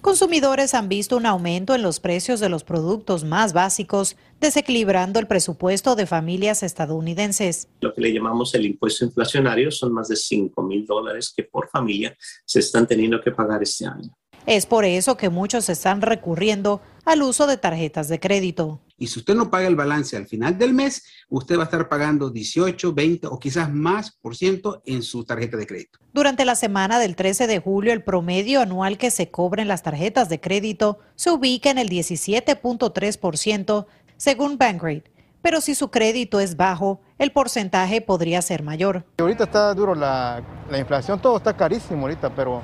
Consumidores 0.00 0.74
han 0.74 0.88
visto 0.88 1.16
un 1.16 1.26
aumento 1.26 1.74
en 1.74 1.82
los 1.82 2.00
precios 2.00 2.38
de 2.38 2.48
los 2.48 2.64
productos 2.64 3.24
más 3.24 3.52
básicos, 3.52 4.16
desequilibrando 4.40 5.18
el 5.18 5.26
presupuesto 5.26 5.96
de 5.96 6.06
familias 6.06 6.62
estadounidenses. 6.62 7.68
Lo 7.80 7.92
que 7.92 8.00
le 8.00 8.12
llamamos 8.12 8.54
el 8.54 8.66
impuesto 8.66 9.04
inflacionario 9.04 9.70
son 9.70 9.92
más 9.92 10.08
de 10.08 10.16
5 10.16 10.62
mil 10.62 10.86
dólares 10.86 11.32
que 11.36 11.42
por 11.42 11.68
familia 11.68 12.16
se 12.44 12.60
están 12.60 12.86
teniendo 12.86 13.20
que 13.20 13.32
pagar 13.32 13.62
este 13.62 13.86
año. 13.86 14.16
Es 14.46 14.64
por 14.64 14.84
eso 14.84 15.16
que 15.16 15.28
muchos 15.28 15.68
están 15.68 16.02
recurriendo 16.02 16.80
al 17.04 17.22
uso 17.22 17.48
de 17.48 17.56
tarjetas 17.56 18.08
de 18.08 18.20
crédito. 18.20 18.80
Y 18.98 19.08
si 19.08 19.18
usted 19.18 19.34
no 19.34 19.50
paga 19.50 19.66
el 19.66 19.76
balance 19.76 20.16
al 20.16 20.26
final 20.26 20.56
del 20.56 20.72
mes, 20.72 21.04
usted 21.28 21.56
va 21.58 21.62
a 21.62 21.64
estar 21.64 21.88
pagando 21.88 22.30
18, 22.30 22.94
20 22.94 23.26
o 23.26 23.38
quizás 23.38 23.70
más 23.72 24.10
por 24.10 24.34
ciento 24.34 24.82
en 24.86 25.02
su 25.02 25.24
tarjeta 25.24 25.58
de 25.58 25.66
crédito. 25.66 25.98
Durante 26.14 26.46
la 26.46 26.54
semana 26.54 26.98
del 26.98 27.14
13 27.14 27.46
de 27.46 27.58
julio, 27.58 27.92
el 27.92 28.02
promedio 28.02 28.62
anual 28.62 28.96
que 28.96 29.10
se 29.10 29.30
cobra 29.30 29.60
en 29.60 29.68
las 29.68 29.82
tarjetas 29.82 30.30
de 30.30 30.40
crédito 30.40 30.98
se 31.14 31.30
ubica 31.30 31.70
en 31.70 31.76
el 31.78 31.90
17.3%, 31.90 33.86
según 34.16 34.56
Bankrate. 34.56 35.12
Pero 35.42 35.60
si 35.60 35.74
su 35.74 35.90
crédito 35.90 36.40
es 36.40 36.56
bajo, 36.56 37.00
el 37.18 37.32
porcentaje 37.32 38.00
podría 38.00 38.40
ser 38.40 38.62
mayor. 38.62 39.04
Ahorita 39.18 39.44
está 39.44 39.74
duro 39.74 39.94
la, 39.94 40.42
la 40.70 40.78
inflación, 40.78 41.20
todo 41.20 41.36
está 41.36 41.54
carísimo 41.54 42.02
ahorita, 42.02 42.34
pero 42.34 42.62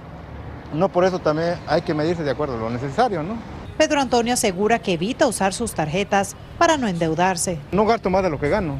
no 0.72 0.88
por 0.88 1.04
eso 1.04 1.18
también 1.18 1.56
hay 1.66 1.82
que 1.82 1.92
medirse 1.92 2.22
de 2.22 2.30
acuerdo 2.30 2.56
a 2.56 2.58
lo 2.58 2.70
necesario, 2.70 3.22
¿no? 3.22 3.61
Pedro 3.82 4.00
Antonio 4.00 4.34
asegura 4.34 4.78
que 4.78 4.92
evita 4.92 5.26
usar 5.26 5.52
sus 5.52 5.74
tarjetas 5.74 6.36
para 6.56 6.76
no 6.76 6.86
endeudarse. 6.86 7.58
No 7.72 7.84
gasto 7.84 8.10
más 8.10 8.22
de 8.22 8.30
lo 8.30 8.38
que 8.38 8.48
gano. 8.48 8.78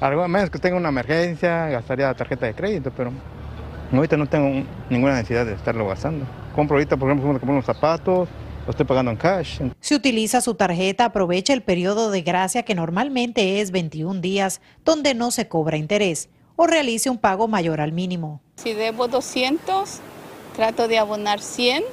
Algo 0.00 0.26
menos 0.28 0.48
que 0.48 0.58
tenga 0.58 0.78
una 0.78 0.88
emergencia, 0.88 1.66
gastaría 1.66 2.06
la 2.06 2.14
tarjeta 2.14 2.46
de 2.46 2.54
crédito, 2.54 2.90
pero 2.96 3.12
ahorita 3.92 4.16
no 4.16 4.26
tengo 4.26 4.66
ninguna 4.88 5.16
necesidad 5.16 5.44
de 5.44 5.52
estarlo 5.52 5.86
gastando. 5.86 6.24
Compro 6.54 6.76
ahorita, 6.76 6.96
por 6.96 7.10
ejemplo, 7.10 7.32
compro 7.32 7.52
unos 7.52 7.66
zapatos, 7.66 8.30
lo 8.64 8.70
estoy 8.70 8.86
pagando 8.86 9.10
en 9.10 9.18
cash. 9.18 9.60
Si 9.78 9.94
utiliza 9.94 10.40
su 10.40 10.54
tarjeta, 10.54 11.04
aprovecha 11.04 11.52
el 11.52 11.62
periodo 11.62 12.10
de 12.10 12.22
gracia 12.22 12.62
que 12.62 12.74
normalmente 12.74 13.60
es 13.60 13.72
21 13.72 14.22
días, 14.22 14.62
donde 14.86 15.12
no 15.12 15.30
se 15.30 15.48
cobra 15.48 15.76
interés, 15.76 16.30
o 16.56 16.66
realice 16.66 17.10
un 17.10 17.18
pago 17.18 17.46
mayor 17.46 17.82
al 17.82 17.92
mínimo. 17.92 18.40
Si 18.56 18.72
debo 18.72 19.06
200, 19.06 20.00
trato 20.56 20.88
de 20.88 20.96
abonar 20.96 21.40
100 21.40 21.84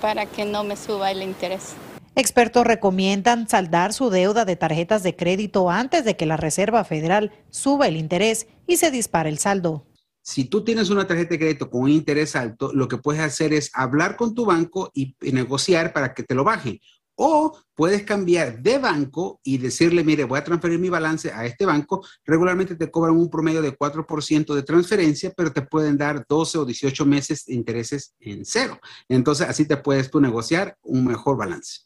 para 0.00 0.26
que 0.26 0.44
no 0.44 0.64
me 0.64 0.76
suba 0.76 1.10
el 1.10 1.22
interés. 1.22 1.74
Expertos 2.14 2.66
recomiendan 2.66 3.48
saldar 3.48 3.92
su 3.92 4.10
deuda 4.10 4.44
de 4.44 4.56
tarjetas 4.56 5.02
de 5.02 5.14
crédito 5.14 5.70
antes 5.70 6.04
de 6.04 6.16
que 6.16 6.26
la 6.26 6.36
Reserva 6.36 6.84
Federal 6.84 7.32
suba 7.50 7.86
el 7.86 7.96
interés 7.96 8.48
y 8.66 8.78
se 8.78 8.90
dispare 8.90 9.28
el 9.28 9.38
saldo. 9.38 9.86
Si 10.20 10.44
tú 10.44 10.64
tienes 10.64 10.90
una 10.90 11.06
tarjeta 11.06 11.30
de 11.30 11.38
crédito 11.38 11.70
con 11.70 11.82
un 11.82 11.90
interés 11.90 12.36
alto, 12.36 12.72
lo 12.74 12.88
que 12.88 12.98
puedes 12.98 13.22
hacer 13.22 13.52
es 13.52 13.70
hablar 13.72 14.16
con 14.16 14.34
tu 14.34 14.44
banco 14.44 14.90
y 14.92 15.14
negociar 15.20 15.92
para 15.92 16.12
que 16.12 16.22
te 16.22 16.34
lo 16.34 16.44
bajen. 16.44 16.80
O 17.20 17.58
puedes 17.74 18.04
cambiar 18.04 18.60
de 18.60 18.78
banco 18.78 19.40
y 19.42 19.58
decirle, 19.58 20.04
mire, 20.04 20.22
voy 20.22 20.38
a 20.38 20.44
transferir 20.44 20.78
mi 20.78 20.88
balance 20.88 21.32
a 21.32 21.46
este 21.46 21.66
banco. 21.66 22.06
Regularmente 22.24 22.76
te 22.76 22.92
cobran 22.92 23.16
un 23.16 23.28
promedio 23.28 23.60
de 23.60 23.76
4% 23.76 24.54
de 24.54 24.62
transferencia, 24.62 25.32
pero 25.36 25.52
te 25.52 25.62
pueden 25.62 25.98
dar 25.98 26.24
12 26.28 26.58
o 26.58 26.64
18 26.64 27.04
meses 27.06 27.44
de 27.46 27.54
intereses 27.54 28.14
en 28.20 28.44
cero. 28.44 28.78
Entonces, 29.08 29.48
así 29.48 29.66
te 29.66 29.76
puedes 29.76 30.12
tú 30.12 30.20
negociar 30.20 30.76
un 30.80 31.06
mejor 31.06 31.36
balance. 31.36 31.80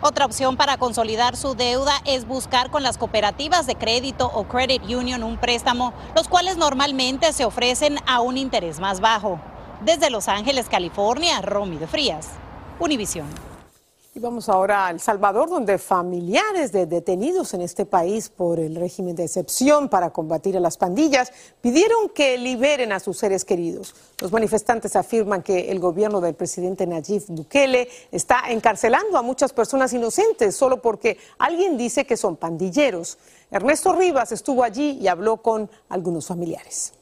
Otra 0.00 0.24
opción 0.24 0.56
para 0.56 0.78
consolidar 0.78 1.36
su 1.36 1.54
deuda 1.54 1.92
es 2.06 2.26
buscar 2.26 2.70
con 2.70 2.82
las 2.82 2.96
cooperativas 2.96 3.66
de 3.66 3.74
crédito 3.74 4.30
o 4.32 4.48
credit 4.48 4.82
union 4.84 5.22
un 5.22 5.36
préstamo, 5.36 5.92
los 6.16 6.28
cuales 6.28 6.56
normalmente 6.56 7.34
se 7.34 7.44
ofrecen 7.44 7.98
a 8.06 8.22
un 8.22 8.38
interés 8.38 8.80
más 8.80 9.00
bajo. 9.00 9.38
Desde 9.84 10.08
Los 10.08 10.28
Ángeles, 10.28 10.66
California, 10.70 11.42
Romy 11.42 11.76
de 11.76 11.86
Frías, 11.86 12.30
Univisión. 12.80 13.51
Y 14.14 14.20
vamos 14.20 14.50
ahora 14.50 14.88
a 14.88 14.90
El 14.90 15.00
Salvador, 15.00 15.48
donde 15.48 15.78
familiares 15.78 16.70
de 16.70 16.84
detenidos 16.84 17.54
en 17.54 17.62
este 17.62 17.86
país 17.86 18.28
por 18.28 18.60
el 18.60 18.76
régimen 18.76 19.16
de 19.16 19.24
excepción 19.24 19.88
para 19.88 20.10
combatir 20.10 20.54
a 20.54 20.60
las 20.60 20.76
pandillas 20.76 21.32
pidieron 21.62 22.10
que 22.10 22.36
liberen 22.36 22.92
a 22.92 23.00
sus 23.00 23.16
seres 23.16 23.46
queridos. 23.46 23.94
Los 24.20 24.30
manifestantes 24.30 24.96
afirman 24.96 25.42
que 25.42 25.70
el 25.70 25.80
gobierno 25.80 26.20
del 26.20 26.34
presidente 26.34 26.86
Nayib 26.86 27.22
Bukele 27.28 27.88
está 28.10 28.50
encarcelando 28.50 29.16
a 29.16 29.22
muchas 29.22 29.54
personas 29.54 29.94
inocentes 29.94 30.54
solo 30.54 30.82
porque 30.82 31.16
alguien 31.38 31.78
dice 31.78 32.04
que 32.04 32.18
son 32.18 32.36
pandilleros. 32.36 33.16
Ernesto 33.50 33.94
Rivas 33.94 34.30
estuvo 34.30 34.62
allí 34.62 34.98
y 35.00 35.08
habló 35.08 35.38
con 35.38 35.70
algunos 35.88 36.26
familiares. 36.26 36.92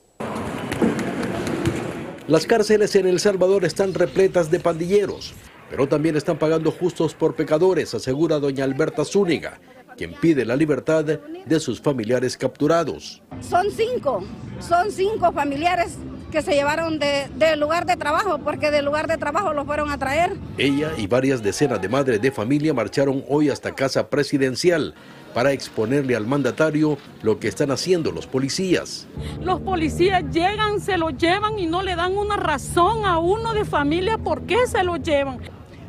Las 2.28 2.46
cárceles 2.46 2.94
en 2.94 3.08
El 3.08 3.18
Salvador 3.18 3.64
están 3.64 3.94
repletas 3.94 4.52
de 4.52 4.60
pandilleros 4.60 5.34
pero 5.70 5.88
también 5.88 6.16
están 6.16 6.36
pagando 6.36 6.72
justos 6.72 7.14
por 7.14 7.34
pecadores, 7.36 7.94
asegura 7.94 8.40
doña 8.40 8.64
Alberta 8.64 9.04
Zúñiga, 9.04 9.60
quien 9.96 10.12
pide 10.14 10.44
la 10.44 10.56
libertad 10.56 11.04
de 11.04 11.60
sus 11.60 11.80
familiares 11.80 12.36
capturados. 12.36 13.22
Son 13.40 13.66
cinco, 13.70 14.24
son 14.58 14.90
cinco 14.90 15.32
familiares 15.32 15.96
que 16.32 16.42
se 16.42 16.54
llevaron 16.54 16.98
del 16.98 17.60
lugar 17.60 17.86
de 17.86 17.96
trabajo, 17.96 18.38
porque 18.38 18.70
del 18.70 18.84
lugar 18.84 19.06
de 19.06 19.16
trabajo 19.16 19.52
los 19.52 19.66
fueron 19.66 19.90
a 19.90 19.98
traer. 19.98 20.36
Ella 20.58 20.92
y 20.96 21.06
varias 21.06 21.42
decenas 21.42 21.80
de 21.80 21.88
madres 21.88 22.20
de 22.20 22.30
familia 22.32 22.74
marcharon 22.74 23.24
hoy 23.28 23.50
hasta 23.50 23.72
Casa 23.74 24.08
Presidencial 24.08 24.94
para 25.34 25.52
exponerle 25.52 26.16
al 26.16 26.26
mandatario 26.26 26.98
lo 27.22 27.38
que 27.38 27.48
están 27.48 27.70
haciendo 27.70 28.10
los 28.10 28.26
policías. 28.26 29.06
Los 29.40 29.60
policías 29.60 30.24
llegan, 30.32 30.80
se 30.80 30.98
lo 30.98 31.10
llevan 31.10 31.58
y 31.58 31.66
no 31.66 31.82
le 31.82 31.94
dan 31.94 32.16
una 32.16 32.36
razón 32.36 33.04
a 33.04 33.18
uno 33.18 33.52
de 33.52 33.64
familia 33.64 34.18
por 34.18 34.42
qué 34.42 34.66
se 34.66 34.82
lo 34.82 34.96
llevan. 34.96 35.38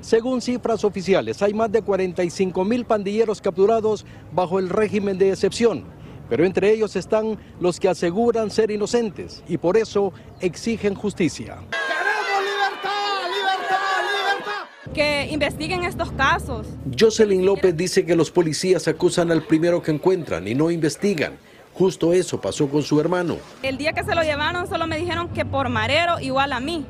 Según 0.01 0.41
cifras 0.41 0.83
oficiales, 0.83 1.43
hay 1.43 1.53
más 1.53 1.71
de 1.71 1.83
45 1.83 2.65
mil 2.65 2.85
pandilleros 2.85 3.39
capturados 3.39 4.03
bajo 4.31 4.57
el 4.57 4.69
régimen 4.69 5.19
de 5.19 5.29
excepción, 5.29 5.83
pero 6.27 6.43
entre 6.43 6.71
ellos 6.71 6.95
están 6.95 7.37
los 7.59 7.79
que 7.79 7.87
aseguran 7.87 8.49
ser 8.49 8.71
inocentes 8.71 9.43
y 9.47 9.59
por 9.59 9.77
eso 9.77 10.11
exigen 10.39 10.95
justicia. 10.95 11.59
¡Queremos 11.69 12.43
libertad, 12.51 13.29
libertad, 13.29 14.01
libertad! 14.09 14.91
Que 14.91 15.27
investiguen 15.31 15.83
estos 15.83 16.11
casos. 16.13 16.65
Jocelyn 16.99 17.45
López 17.45 17.77
dice 17.77 18.03
que 18.03 18.15
los 18.15 18.31
policías 18.31 18.87
acusan 18.87 19.31
al 19.31 19.43
primero 19.43 19.83
que 19.83 19.91
encuentran 19.91 20.47
y 20.47 20.55
no 20.55 20.71
investigan. 20.71 21.37
Justo 21.75 22.11
eso 22.11 22.41
pasó 22.41 22.67
con 22.67 22.81
su 22.81 22.99
hermano. 22.99 23.37
El 23.61 23.77
día 23.77 23.93
que 23.93 24.03
se 24.03 24.15
lo 24.15 24.23
llevaron 24.23 24.67
solo 24.67 24.87
me 24.87 24.97
dijeron 24.97 25.29
que 25.29 25.45
por 25.45 25.69
marero 25.69 26.19
igual 26.19 26.53
a 26.53 26.59
mí. 26.59 26.85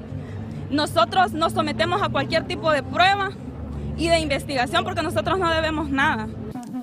Nosotros 0.72 1.34
nos 1.34 1.52
sometemos 1.52 2.02
a 2.02 2.08
cualquier 2.08 2.48
tipo 2.48 2.72
de 2.72 2.82
prueba 2.82 3.32
y 3.98 4.08
de 4.08 4.20
investigación 4.20 4.86
porque 4.86 5.02
nosotros 5.02 5.38
no 5.38 5.54
debemos 5.54 5.90
nada. 5.90 6.30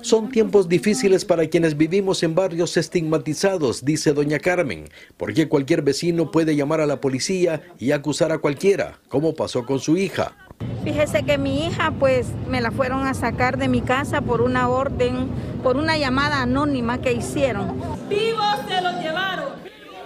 Son 0.03 0.29
tiempos 0.29 0.69
difíciles 0.69 1.25
para 1.25 1.47
quienes 1.47 1.75
vivimos 1.75 2.23
en 2.23 2.35
barrios 2.35 2.77
estigmatizados, 2.77 3.83
dice 3.83 4.13
doña 4.13 4.39
Carmen, 4.39 4.85
porque 5.17 5.49
cualquier 5.49 5.81
vecino 5.81 6.31
puede 6.31 6.55
llamar 6.55 6.79
a 6.79 6.85
la 6.85 7.01
policía 7.01 7.61
y 7.79 7.91
acusar 7.91 8.31
a 8.31 8.37
cualquiera, 8.37 8.99
como 9.09 9.33
pasó 9.33 9.65
con 9.65 9.79
su 9.79 9.97
hija. 9.97 10.35
Fíjese 10.83 11.23
que 11.23 11.37
mi 11.37 11.65
hija 11.65 11.91
pues 11.91 12.27
me 12.47 12.61
la 12.61 12.71
fueron 12.71 13.07
a 13.07 13.13
sacar 13.13 13.57
de 13.57 13.67
mi 13.67 13.81
casa 13.81 14.21
por 14.21 14.41
una 14.41 14.69
orden, 14.69 15.27
por 15.63 15.77
una 15.77 15.97
llamada 15.97 16.43
anónima 16.43 17.01
que 17.01 17.11
hicieron. 17.11 17.75
¡Vivos 18.07 18.55
se 18.67 18.81
los 18.81 18.95
llevaron! 19.01 19.49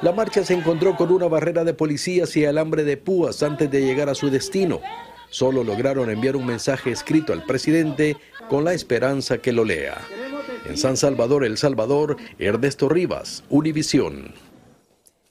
La 0.04 0.12
marcha 0.12 0.44
se 0.44 0.54
encontró 0.54 0.98
con 0.98 1.14
una 1.14 1.30
barrera 1.30 1.64
de 1.64 1.74
policías 1.74 2.36
y 2.36 2.44
alambre 2.44 2.84
de 2.84 2.98
púas 2.98 3.42
antes 3.42 3.72
de 3.72 3.86
llegar 3.86 4.10
a 4.10 4.16
su 4.16 4.30
destino. 4.30 4.82
Solo 5.30 5.64
lograron 5.64 6.10
enviar 6.10 6.36
un 6.36 6.46
mensaje 6.46 6.92
escrito 6.92 7.32
al 7.32 7.46
presidente 7.46 8.18
con 8.50 8.66
la 8.66 8.74
esperanza 8.74 9.38
que 9.38 9.54
lo 9.54 9.64
lea. 9.64 9.98
En 10.66 10.76
San 10.76 10.98
Salvador, 10.98 11.46
El 11.46 11.58
Salvador, 11.58 12.18
Ernesto 12.38 12.90
Rivas, 12.90 13.46
Univisión. 13.50 14.34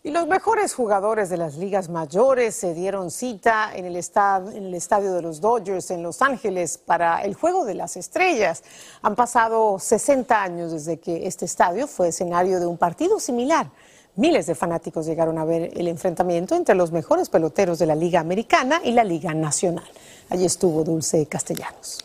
Y 0.02 0.10
los 0.10 0.26
mejores 0.26 0.72
jugadores 0.72 1.28
de 1.28 1.36
las 1.36 1.56
ligas 1.58 1.90
mayores 1.90 2.54
se 2.54 2.72
dieron 2.72 3.10
cita 3.10 3.72
en 3.76 3.84
el, 3.84 3.94
en 3.94 4.64
el, 4.64 4.74
estadio 4.74 5.12
de 5.12 5.20
los 5.20 5.42
Dodgers 5.42 5.90
en 5.90 6.02
Los 6.02 6.22
Ángeles 6.22 6.78
para 6.78 7.22
el 7.22 7.34
Juego 7.34 7.66
de 7.66 7.74
las 7.74 7.98
Estrellas. 7.98 8.64
Han 9.02 9.16
pasado 9.16 9.78
60 9.78 10.42
años 10.42 10.72
desde 10.72 10.98
que 10.98 11.26
este 11.26 11.44
estadio 11.44 11.86
fue 11.86 12.08
escenario 12.08 12.58
de 12.58 12.66
un 12.66 12.78
partido 12.78 13.20
similar. 13.20 13.70
Miles 14.14 14.46
de 14.46 14.54
fanáticos 14.54 15.06
llegaron 15.06 15.38
a 15.38 15.44
ver 15.46 15.70
el 15.74 15.88
enfrentamiento 15.88 16.54
entre 16.54 16.74
los 16.74 16.92
mejores 16.92 17.30
peloteros 17.30 17.78
de 17.78 17.86
la 17.86 17.94
Liga 17.94 18.20
Americana 18.20 18.82
y 18.84 18.92
la 18.92 19.04
Liga 19.04 19.32
Nacional. 19.32 19.88
Allí 20.28 20.44
estuvo 20.44 20.84
Dulce 20.84 21.24
Castellanos. 21.26 22.04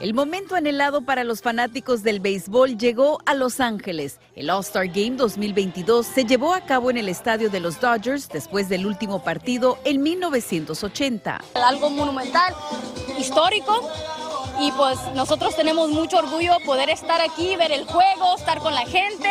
El 0.00 0.12
momento 0.12 0.54
anhelado 0.54 1.02
para 1.02 1.24
los 1.24 1.40
fanáticos 1.40 2.02
del 2.02 2.20
béisbol 2.20 2.76
llegó 2.76 3.18
a 3.24 3.34
Los 3.34 3.60
Ángeles. 3.60 4.20
El 4.34 4.50
All-Star 4.50 4.88
Game 4.88 5.16
2022 5.16 6.06
se 6.06 6.24
llevó 6.24 6.52
a 6.52 6.60
cabo 6.60 6.90
en 6.90 6.98
el 6.98 7.08
estadio 7.08 7.48
de 7.48 7.60
los 7.60 7.80
Dodgers 7.80 8.28
después 8.28 8.68
del 8.68 8.86
último 8.86 9.24
partido 9.24 9.78
en 9.84 10.02
1980. 10.02 11.40
Algo 11.54 11.88
monumental, 11.88 12.54
histórico, 13.18 13.90
y 14.60 14.72
pues 14.72 14.98
nosotros 15.14 15.54
tenemos 15.56 15.90
mucho 15.90 16.18
orgullo 16.18 16.52
poder 16.64 16.88
estar 16.90 17.20
aquí, 17.20 17.56
ver 17.56 17.72
el 17.72 17.84
juego, 17.84 18.36
estar 18.36 18.58
con 18.60 18.74
la 18.74 18.86
gente. 18.86 19.28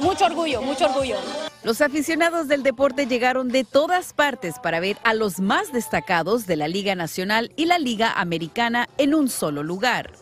Mucho 0.00 0.26
orgullo, 0.26 0.62
mucho 0.62 0.86
orgullo. 0.86 1.16
Los 1.62 1.80
aficionados 1.80 2.46
del 2.48 2.62
deporte 2.62 3.06
llegaron 3.06 3.48
de 3.48 3.64
todas 3.64 4.12
partes 4.12 4.58
para 4.58 4.80
ver 4.80 4.98
a 5.02 5.14
los 5.14 5.40
más 5.40 5.72
destacados 5.72 6.46
de 6.46 6.56
la 6.56 6.68
Liga 6.68 6.94
Nacional 6.94 7.52
y 7.56 7.66
la 7.66 7.78
Liga 7.78 8.12
Americana 8.12 8.88
en 8.98 9.14
un 9.14 9.30
solo 9.30 9.62
lugar. 9.62 10.12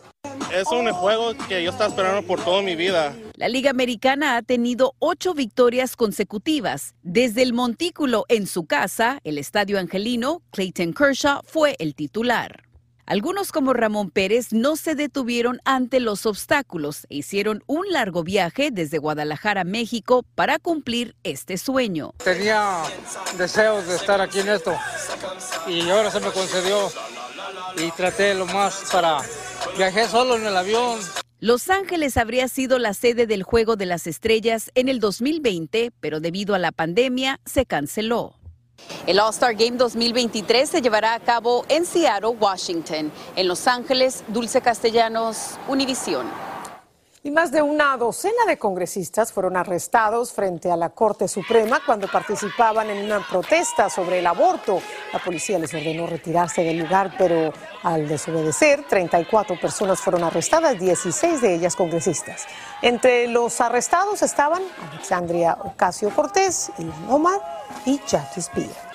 Es 0.53 0.67
un 0.67 0.89
juego 0.91 1.33
que 1.49 1.63
yo 1.63 1.71
estaba 1.71 1.89
esperando 1.89 2.25
por 2.25 2.43
toda 2.43 2.61
mi 2.61 2.75
vida. 2.75 3.13
La 3.35 3.49
Liga 3.49 3.71
Americana 3.71 4.37
ha 4.37 4.41
tenido 4.41 4.93
ocho 4.99 5.33
victorias 5.33 5.95
consecutivas. 5.95 6.95
Desde 7.01 7.41
el 7.41 7.53
montículo 7.53 8.25
en 8.29 8.47
su 8.47 8.65
casa, 8.65 9.19
el 9.23 9.37
Estadio 9.37 9.79
Angelino, 9.79 10.41
Clayton 10.51 10.93
Kershaw 10.93 11.41
fue 11.45 11.75
el 11.79 11.93
titular. 11.95 12.62
Algunos 13.05 13.51
como 13.51 13.73
Ramón 13.73 14.11
Pérez 14.11 14.53
no 14.53 14.77
se 14.77 14.95
detuvieron 14.95 15.59
ante 15.65 15.99
los 15.99 16.25
obstáculos 16.25 17.05
e 17.09 17.17
hicieron 17.17 17.61
un 17.67 17.85
largo 17.89 18.23
viaje 18.23 18.69
desde 18.71 18.97
Guadalajara, 18.97 19.65
México, 19.65 20.23
para 20.35 20.57
cumplir 20.57 21.13
este 21.23 21.57
sueño. 21.57 22.13
Tenía 22.23 22.81
deseos 23.37 23.85
de 23.87 23.95
estar 23.97 24.21
aquí 24.21 24.39
en 24.39 24.49
esto 24.49 24.73
y 25.67 25.89
ahora 25.89 26.11
se 26.11 26.21
me 26.21 26.31
concedió 26.31 26.89
y 27.77 27.91
traté 27.91 28.33
lo 28.35 28.45
más 28.45 28.85
para... 28.91 29.19
Viajé 29.77 30.07
solo 30.07 30.37
en 30.37 30.45
el 30.45 30.55
avión. 30.55 30.99
Los 31.39 31.69
Ángeles 31.69 32.15
habría 32.15 32.47
sido 32.47 32.79
la 32.79 32.93
sede 32.93 33.27
del 33.27 33.43
Juego 33.43 33.75
de 33.75 33.85
las 33.85 34.07
Estrellas 34.07 34.71
en 34.75 34.87
el 34.87 34.99
2020, 34.99 35.91
pero 35.99 36.21
debido 36.21 36.55
a 36.55 36.59
la 36.59 36.71
pandemia 36.71 37.41
se 37.45 37.65
canceló. 37.65 38.35
El 39.05 39.19
All-Star 39.19 39.53
Game 39.53 39.77
2023 39.77 40.69
se 40.69 40.81
llevará 40.81 41.13
a 41.13 41.19
cabo 41.19 41.65
en 41.67 41.85
Seattle, 41.85 42.37
Washington. 42.39 43.11
En 43.35 43.47
Los 43.47 43.67
Ángeles, 43.67 44.23
Dulce 44.29 44.61
Castellanos, 44.61 45.57
Univisión. 45.67 46.52
Y 47.25 47.31
más 47.31 47.51
de 47.51 47.61
una 47.61 47.95
docena 47.95 48.43
de 48.45 48.57
congresistas 48.57 49.31
fueron 49.31 49.55
arrestados 49.55 50.33
frente 50.33 50.69
a 50.69 50.75
la 50.75 50.89
Corte 50.89 51.29
Suprema 51.29 51.79
cuando 51.85 52.09
participaban 52.09 52.89
en 52.89 53.05
una 53.05 53.25
protesta 53.25 53.89
sobre 53.89 54.19
el 54.19 54.27
aborto. 54.27 54.81
La 55.13 55.19
policía 55.19 55.57
les 55.57 55.73
ordenó 55.73 56.05
retirarse 56.05 56.63
del 56.63 56.79
lugar, 56.79 57.15
pero 57.17 57.53
al 57.83 58.09
desobedecer, 58.09 58.83
34 58.89 59.57
personas 59.57 60.01
fueron 60.01 60.25
arrestadas, 60.25 60.77
16 60.77 61.39
de 61.39 61.55
ellas 61.55 61.77
congresistas. 61.77 62.45
Entre 62.81 63.27
los 63.29 63.61
arrestados 63.61 64.21
estaban 64.21 64.61
Alexandria 64.91 65.57
Ocasio 65.63 66.09
Cortés, 66.09 66.73
Ilhan 66.77 67.09
Omar 67.09 67.39
y 67.85 68.01
Jackie 68.05 68.41
Spear. 68.41 68.92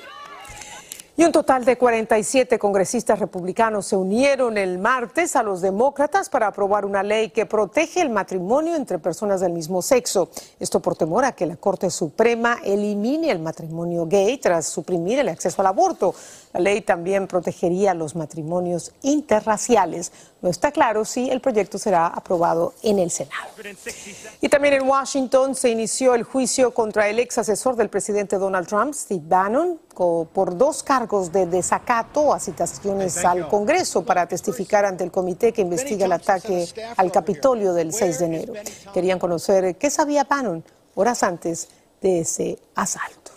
Y 1.18 1.24
un 1.24 1.32
total 1.32 1.64
de 1.64 1.76
47 1.76 2.60
congresistas 2.60 3.18
republicanos 3.18 3.86
se 3.86 3.96
unieron 3.96 4.56
el 4.56 4.78
martes 4.78 5.34
a 5.34 5.42
los 5.42 5.60
demócratas 5.60 6.28
para 6.28 6.46
aprobar 6.46 6.84
una 6.84 7.02
ley 7.02 7.30
que 7.30 7.44
protege 7.44 8.02
el 8.02 8.08
matrimonio 8.08 8.76
entre 8.76 9.00
personas 9.00 9.40
del 9.40 9.52
mismo 9.52 9.82
sexo. 9.82 10.30
Esto 10.60 10.78
por 10.78 10.94
temor 10.94 11.24
a 11.24 11.32
que 11.32 11.44
la 11.44 11.56
Corte 11.56 11.90
Suprema 11.90 12.58
elimine 12.62 13.32
el 13.32 13.40
matrimonio 13.40 14.06
gay 14.06 14.38
tras 14.38 14.68
suprimir 14.68 15.18
el 15.18 15.28
acceso 15.28 15.60
al 15.60 15.66
aborto. 15.66 16.14
La 16.52 16.60
ley 16.60 16.82
también 16.82 17.26
protegería 17.26 17.94
los 17.94 18.14
matrimonios 18.14 18.92
interraciales. 19.02 20.12
No 20.40 20.48
está 20.48 20.70
claro 20.70 21.04
si 21.04 21.30
el 21.30 21.40
proyecto 21.40 21.78
será 21.78 22.06
aprobado 22.06 22.74
en 22.84 23.00
el 23.00 23.10
Senado. 23.10 23.48
Y 24.40 24.48
también 24.48 24.74
en 24.74 24.88
Washington 24.88 25.56
se 25.56 25.70
inició 25.70 26.14
el 26.14 26.22
juicio 26.22 26.72
contra 26.72 27.08
el 27.08 27.18
ex 27.18 27.38
asesor 27.38 27.74
del 27.74 27.88
presidente 27.88 28.38
Donald 28.38 28.68
Trump, 28.68 28.94
Steve 28.94 29.24
Bannon, 29.26 29.80
por 29.98 30.56
dos 30.56 30.82
cargos 30.82 31.32
de 31.32 31.46
desacato 31.46 32.32
a 32.32 32.38
citaciones 32.38 33.24
al 33.24 33.48
Congreso 33.48 34.04
para 34.04 34.26
testificar 34.26 34.84
ante 34.84 35.02
el 35.02 35.10
comité 35.10 35.52
que 35.52 35.62
investiga 35.62 36.06
el 36.06 36.12
ataque 36.12 36.66
al 36.96 37.10
Capitolio 37.10 37.74
del 37.74 37.92
6 37.92 38.18
de 38.20 38.24
enero. 38.24 38.52
Querían 38.94 39.18
conocer 39.18 39.76
qué 39.76 39.90
sabía 39.90 40.24
Bannon 40.24 40.62
horas 40.94 41.22
antes 41.22 41.68
de 42.00 42.20
ese 42.20 42.58
asalto. 42.74 43.27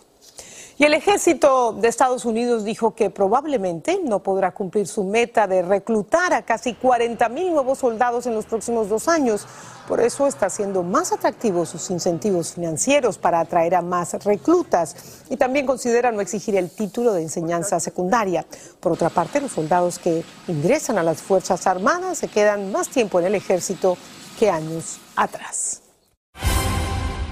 Y 0.81 0.85
el 0.85 0.95
ejército 0.95 1.73
de 1.73 1.87
Estados 1.89 2.25
Unidos 2.25 2.63
dijo 2.63 2.95
que 2.95 3.11
probablemente 3.11 3.99
no 4.03 4.23
podrá 4.23 4.49
cumplir 4.49 4.87
su 4.87 5.03
meta 5.03 5.45
de 5.45 5.61
reclutar 5.61 6.33
a 6.33 6.41
casi 6.41 6.73
40 6.73 7.29
mil 7.29 7.53
nuevos 7.53 7.77
soldados 7.77 8.25
en 8.25 8.33
los 8.33 8.47
próximos 8.47 8.89
dos 8.89 9.07
años. 9.07 9.45
Por 9.87 10.01
eso 10.01 10.25
está 10.25 10.47
haciendo 10.47 10.81
más 10.81 11.11
atractivos 11.11 11.69
sus 11.69 11.91
incentivos 11.91 12.53
financieros 12.55 13.19
para 13.19 13.41
atraer 13.41 13.75
a 13.75 13.83
más 13.83 14.13
reclutas 14.23 15.21
y 15.29 15.37
también 15.37 15.67
considera 15.67 16.11
no 16.11 16.19
exigir 16.19 16.55
el 16.55 16.71
título 16.71 17.13
de 17.13 17.21
enseñanza 17.21 17.79
secundaria. 17.79 18.43
Por 18.79 18.93
otra 18.93 19.11
parte, 19.11 19.39
los 19.39 19.51
soldados 19.51 19.99
que 19.99 20.23
ingresan 20.47 20.97
a 20.97 21.03
las 21.03 21.21
Fuerzas 21.21 21.67
Armadas 21.67 22.17
se 22.17 22.27
quedan 22.27 22.71
más 22.71 22.89
tiempo 22.89 23.19
en 23.19 23.27
el 23.27 23.35
ejército 23.35 23.99
que 24.39 24.49
años 24.49 24.99
atrás. 25.15 25.80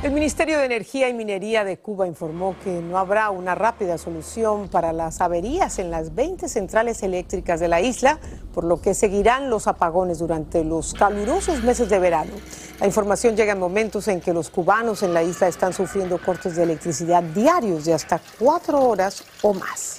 El 0.01 0.13
Ministerio 0.13 0.59
de 0.59 0.63
Energía 0.63 1.09
y 1.09 1.13
Minería 1.13 1.65
de 1.65 1.77
Cuba 1.77 2.07
informó 2.07 2.55
que 2.63 2.81
no 2.81 2.97
habrá 2.97 3.31
una 3.31 3.53
rápida 3.53 3.97
solución 3.97 4.69
para 4.69 4.93
las 4.93 5.19
averías 5.19 5.77
en 5.77 5.91
las 5.91 6.15
20 6.15 6.47
centrales 6.47 7.03
eléctricas 7.03 7.59
de 7.59 7.67
la 7.67 7.81
isla, 7.81 8.17
por 8.53 8.63
lo 8.63 8.81
que 8.81 8.93
seguirán 8.93 9.49
los 9.49 9.67
apagones 9.67 10.19
durante 10.19 10.63
los 10.63 10.93
calurosos 10.93 11.65
meses 11.65 11.89
de 11.89 11.99
verano. 11.99 12.31
La 12.79 12.88
información 12.88 13.35
llega 13.35 13.51
en 13.51 13.59
momentos 13.59 14.07
en 14.07 14.21
que 14.21 14.31
los 14.31 14.49
cubanos 14.49 15.03
en 15.03 15.13
la 15.13 15.21
isla 15.21 15.49
están 15.49 15.73
sufriendo 15.73 16.17
cortes 16.17 16.55
de 16.55 16.63
electricidad 16.63 17.21
diarios 17.21 17.83
de 17.83 17.93
hasta 17.93 18.21
cuatro 18.39 18.81
horas 18.81 19.25
o 19.41 19.53
más. 19.53 19.97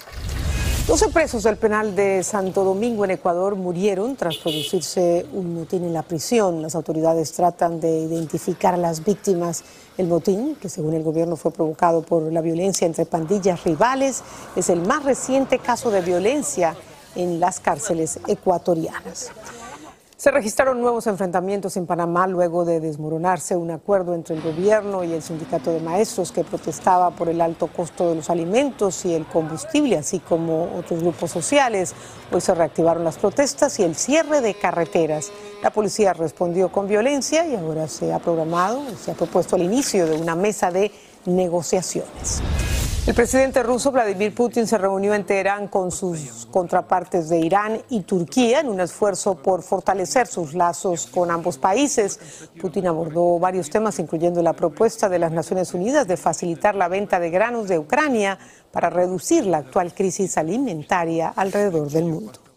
12 0.87 1.09
presos 1.09 1.43
del 1.43 1.57
penal 1.57 1.95
de 1.95 2.23
Santo 2.23 2.63
Domingo 2.63 3.05
en 3.05 3.11
Ecuador 3.11 3.55
murieron 3.55 4.15
tras 4.15 4.37
producirse 4.37 5.25
un 5.31 5.53
motín 5.53 5.85
en 5.85 5.93
la 5.93 6.01
prisión. 6.01 6.61
Las 6.61 6.75
autoridades 6.75 7.31
tratan 7.31 7.79
de 7.79 7.99
identificar 7.99 8.73
a 8.73 8.77
las 8.77 9.05
víctimas. 9.05 9.63
El 9.97 10.07
motín, 10.07 10.55
que 10.55 10.69
según 10.69 10.95
el 10.95 11.03
gobierno 11.03 11.35
fue 11.35 11.51
provocado 11.51 12.01
por 12.01 12.23
la 12.33 12.41
violencia 12.41 12.87
entre 12.87 13.05
pandillas 13.05 13.63
rivales, 13.63 14.23
es 14.55 14.69
el 14.69 14.81
más 14.81 15.03
reciente 15.03 15.59
caso 15.59 15.91
de 15.91 16.01
violencia 16.01 16.75
en 17.15 17.39
las 17.39 17.59
cárceles 17.59 18.19
ecuatorianas. 18.27 19.31
Se 20.21 20.29
registraron 20.29 20.79
nuevos 20.79 21.07
enfrentamientos 21.07 21.77
en 21.77 21.87
Panamá 21.87 22.27
luego 22.27 22.63
de 22.63 22.79
desmoronarse 22.79 23.55
un 23.55 23.71
acuerdo 23.71 24.13
entre 24.13 24.35
el 24.35 24.43
gobierno 24.43 25.03
y 25.03 25.13
el 25.13 25.23
sindicato 25.23 25.73
de 25.73 25.79
maestros 25.79 26.31
que 26.31 26.43
protestaba 26.43 27.09
por 27.09 27.27
el 27.27 27.41
alto 27.41 27.65
costo 27.65 28.09
de 28.09 28.17
los 28.17 28.29
alimentos 28.29 29.03
y 29.05 29.15
el 29.15 29.25
combustible, 29.25 29.97
así 29.97 30.19
como 30.19 30.77
otros 30.77 31.01
grupos 31.01 31.31
sociales. 31.31 31.95
Hoy 32.31 32.39
se 32.39 32.53
reactivaron 32.53 33.03
las 33.03 33.17
protestas 33.17 33.79
y 33.79 33.83
el 33.83 33.95
cierre 33.95 34.41
de 34.41 34.53
carreteras. 34.53 35.31
La 35.63 35.71
policía 35.71 36.13
respondió 36.13 36.71
con 36.71 36.87
violencia 36.87 37.47
y 37.47 37.55
ahora 37.55 37.87
se 37.87 38.13
ha 38.13 38.19
programado, 38.19 38.83
se 39.03 39.09
ha 39.09 39.15
propuesto 39.15 39.55
el 39.55 39.63
inicio 39.63 40.05
de 40.05 40.21
una 40.21 40.35
mesa 40.35 40.69
de 40.69 40.91
negociaciones. 41.25 42.43
El 43.07 43.15
presidente 43.15 43.63
ruso 43.63 43.91
Vladimir 43.91 44.33
Putin 44.35 44.67
se 44.67 44.77
reunió 44.77 45.15
en 45.15 45.25
Teherán 45.25 45.69
con 45.69 45.89
sus 45.89 46.47
contrapartes 46.51 47.29
de 47.29 47.39
Irán 47.39 47.81
y 47.89 48.01
Turquía 48.01 48.59
en 48.59 48.69
un 48.69 48.79
esfuerzo 48.79 49.33
por 49.33 49.63
fortalecer 49.63 50.27
sus 50.27 50.53
lazos 50.53 51.07
con 51.07 51.31
ambos 51.31 51.57
países. 51.57 52.19
Putin 52.61 52.85
abordó 52.85 53.39
varios 53.39 53.71
temas, 53.71 53.97
incluyendo 53.97 54.43
la 54.43 54.53
propuesta 54.53 55.09
de 55.09 55.17
las 55.17 55.31
Naciones 55.31 55.73
Unidas 55.73 56.07
de 56.07 56.15
facilitar 56.15 56.75
la 56.75 56.89
venta 56.89 57.19
de 57.19 57.31
granos 57.31 57.67
de 57.67 57.79
Ucrania 57.79 58.37
para 58.71 58.91
reducir 58.91 59.47
la 59.47 59.57
actual 59.57 59.95
crisis 59.95 60.37
alimentaria 60.37 61.33
alrededor 61.35 61.89
del 61.89 62.05
mundo. 62.05 62.50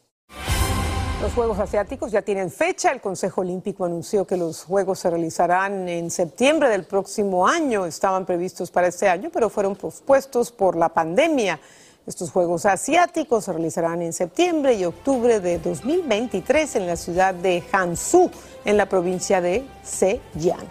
Los 1.24 1.32
Juegos 1.32 1.58
Asiáticos 1.58 2.12
ya 2.12 2.20
tienen 2.20 2.50
fecha. 2.50 2.92
El 2.92 3.00
Consejo 3.00 3.40
Olímpico 3.40 3.86
anunció 3.86 4.26
que 4.26 4.36
los 4.36 4.62
Juegos 4.62 4.98
se 4.98 5.08
realizarán 5.08 5.88
en 5.88 6.10
septiembre 6.10 6.68
del 6.68 6.84
próximo 6.84 7.48
año. 7.48 7.86
Estaban 7.86 8.26
previstos 8.26 8.70
para 8.70 8.88
este 8.88 9.08
año, 9.08 9.30
pero 9.32 9.48
fueron 9.48 9.74
pospuestos 9.74 10.52
por 10.52 10.76
la 10.76 10.90
pandemia. 10.90 11.58
Estos 12.06 12.30
Juegos 12.30 12.66
Asiáticos 12.66 13.46
se 13.46 13.54
realizarán 13.54 14.02
en 14.02 14.12
septiembre 14.12 14.74
y 14.74 14.84
octubre 14.84 15.40
de 15.40 15.58
2023 15.60 16.76
en 16.76 16.86
la 16.86 16.96
ciudad 16.96 17.32
de 17.32 17.64
Hansu, 17.72 18.30
en 18.66 18.76
la 18.76 18.86
provincia 18.86 19.40
de 19.40 19.66
Zhejiang. 19.82 20.68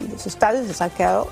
Y 0.00 0.08
los 0.08 0.26
estadios 0.26 0.66
les 0.66 0.82
han 0.82 0.90
quedado 0.90 1.28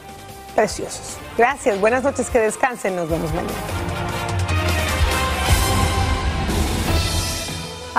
preciosos. 0.55 1.19
Gracias, 1.37 1.79
buenas 1.79 2.03
noches, 2.03 2.31
que 2.31 2.39
descansen, 2.39 2.97
nos 2.97 3.11
vemos 3.11 3.31
mañana. 3.35 4.10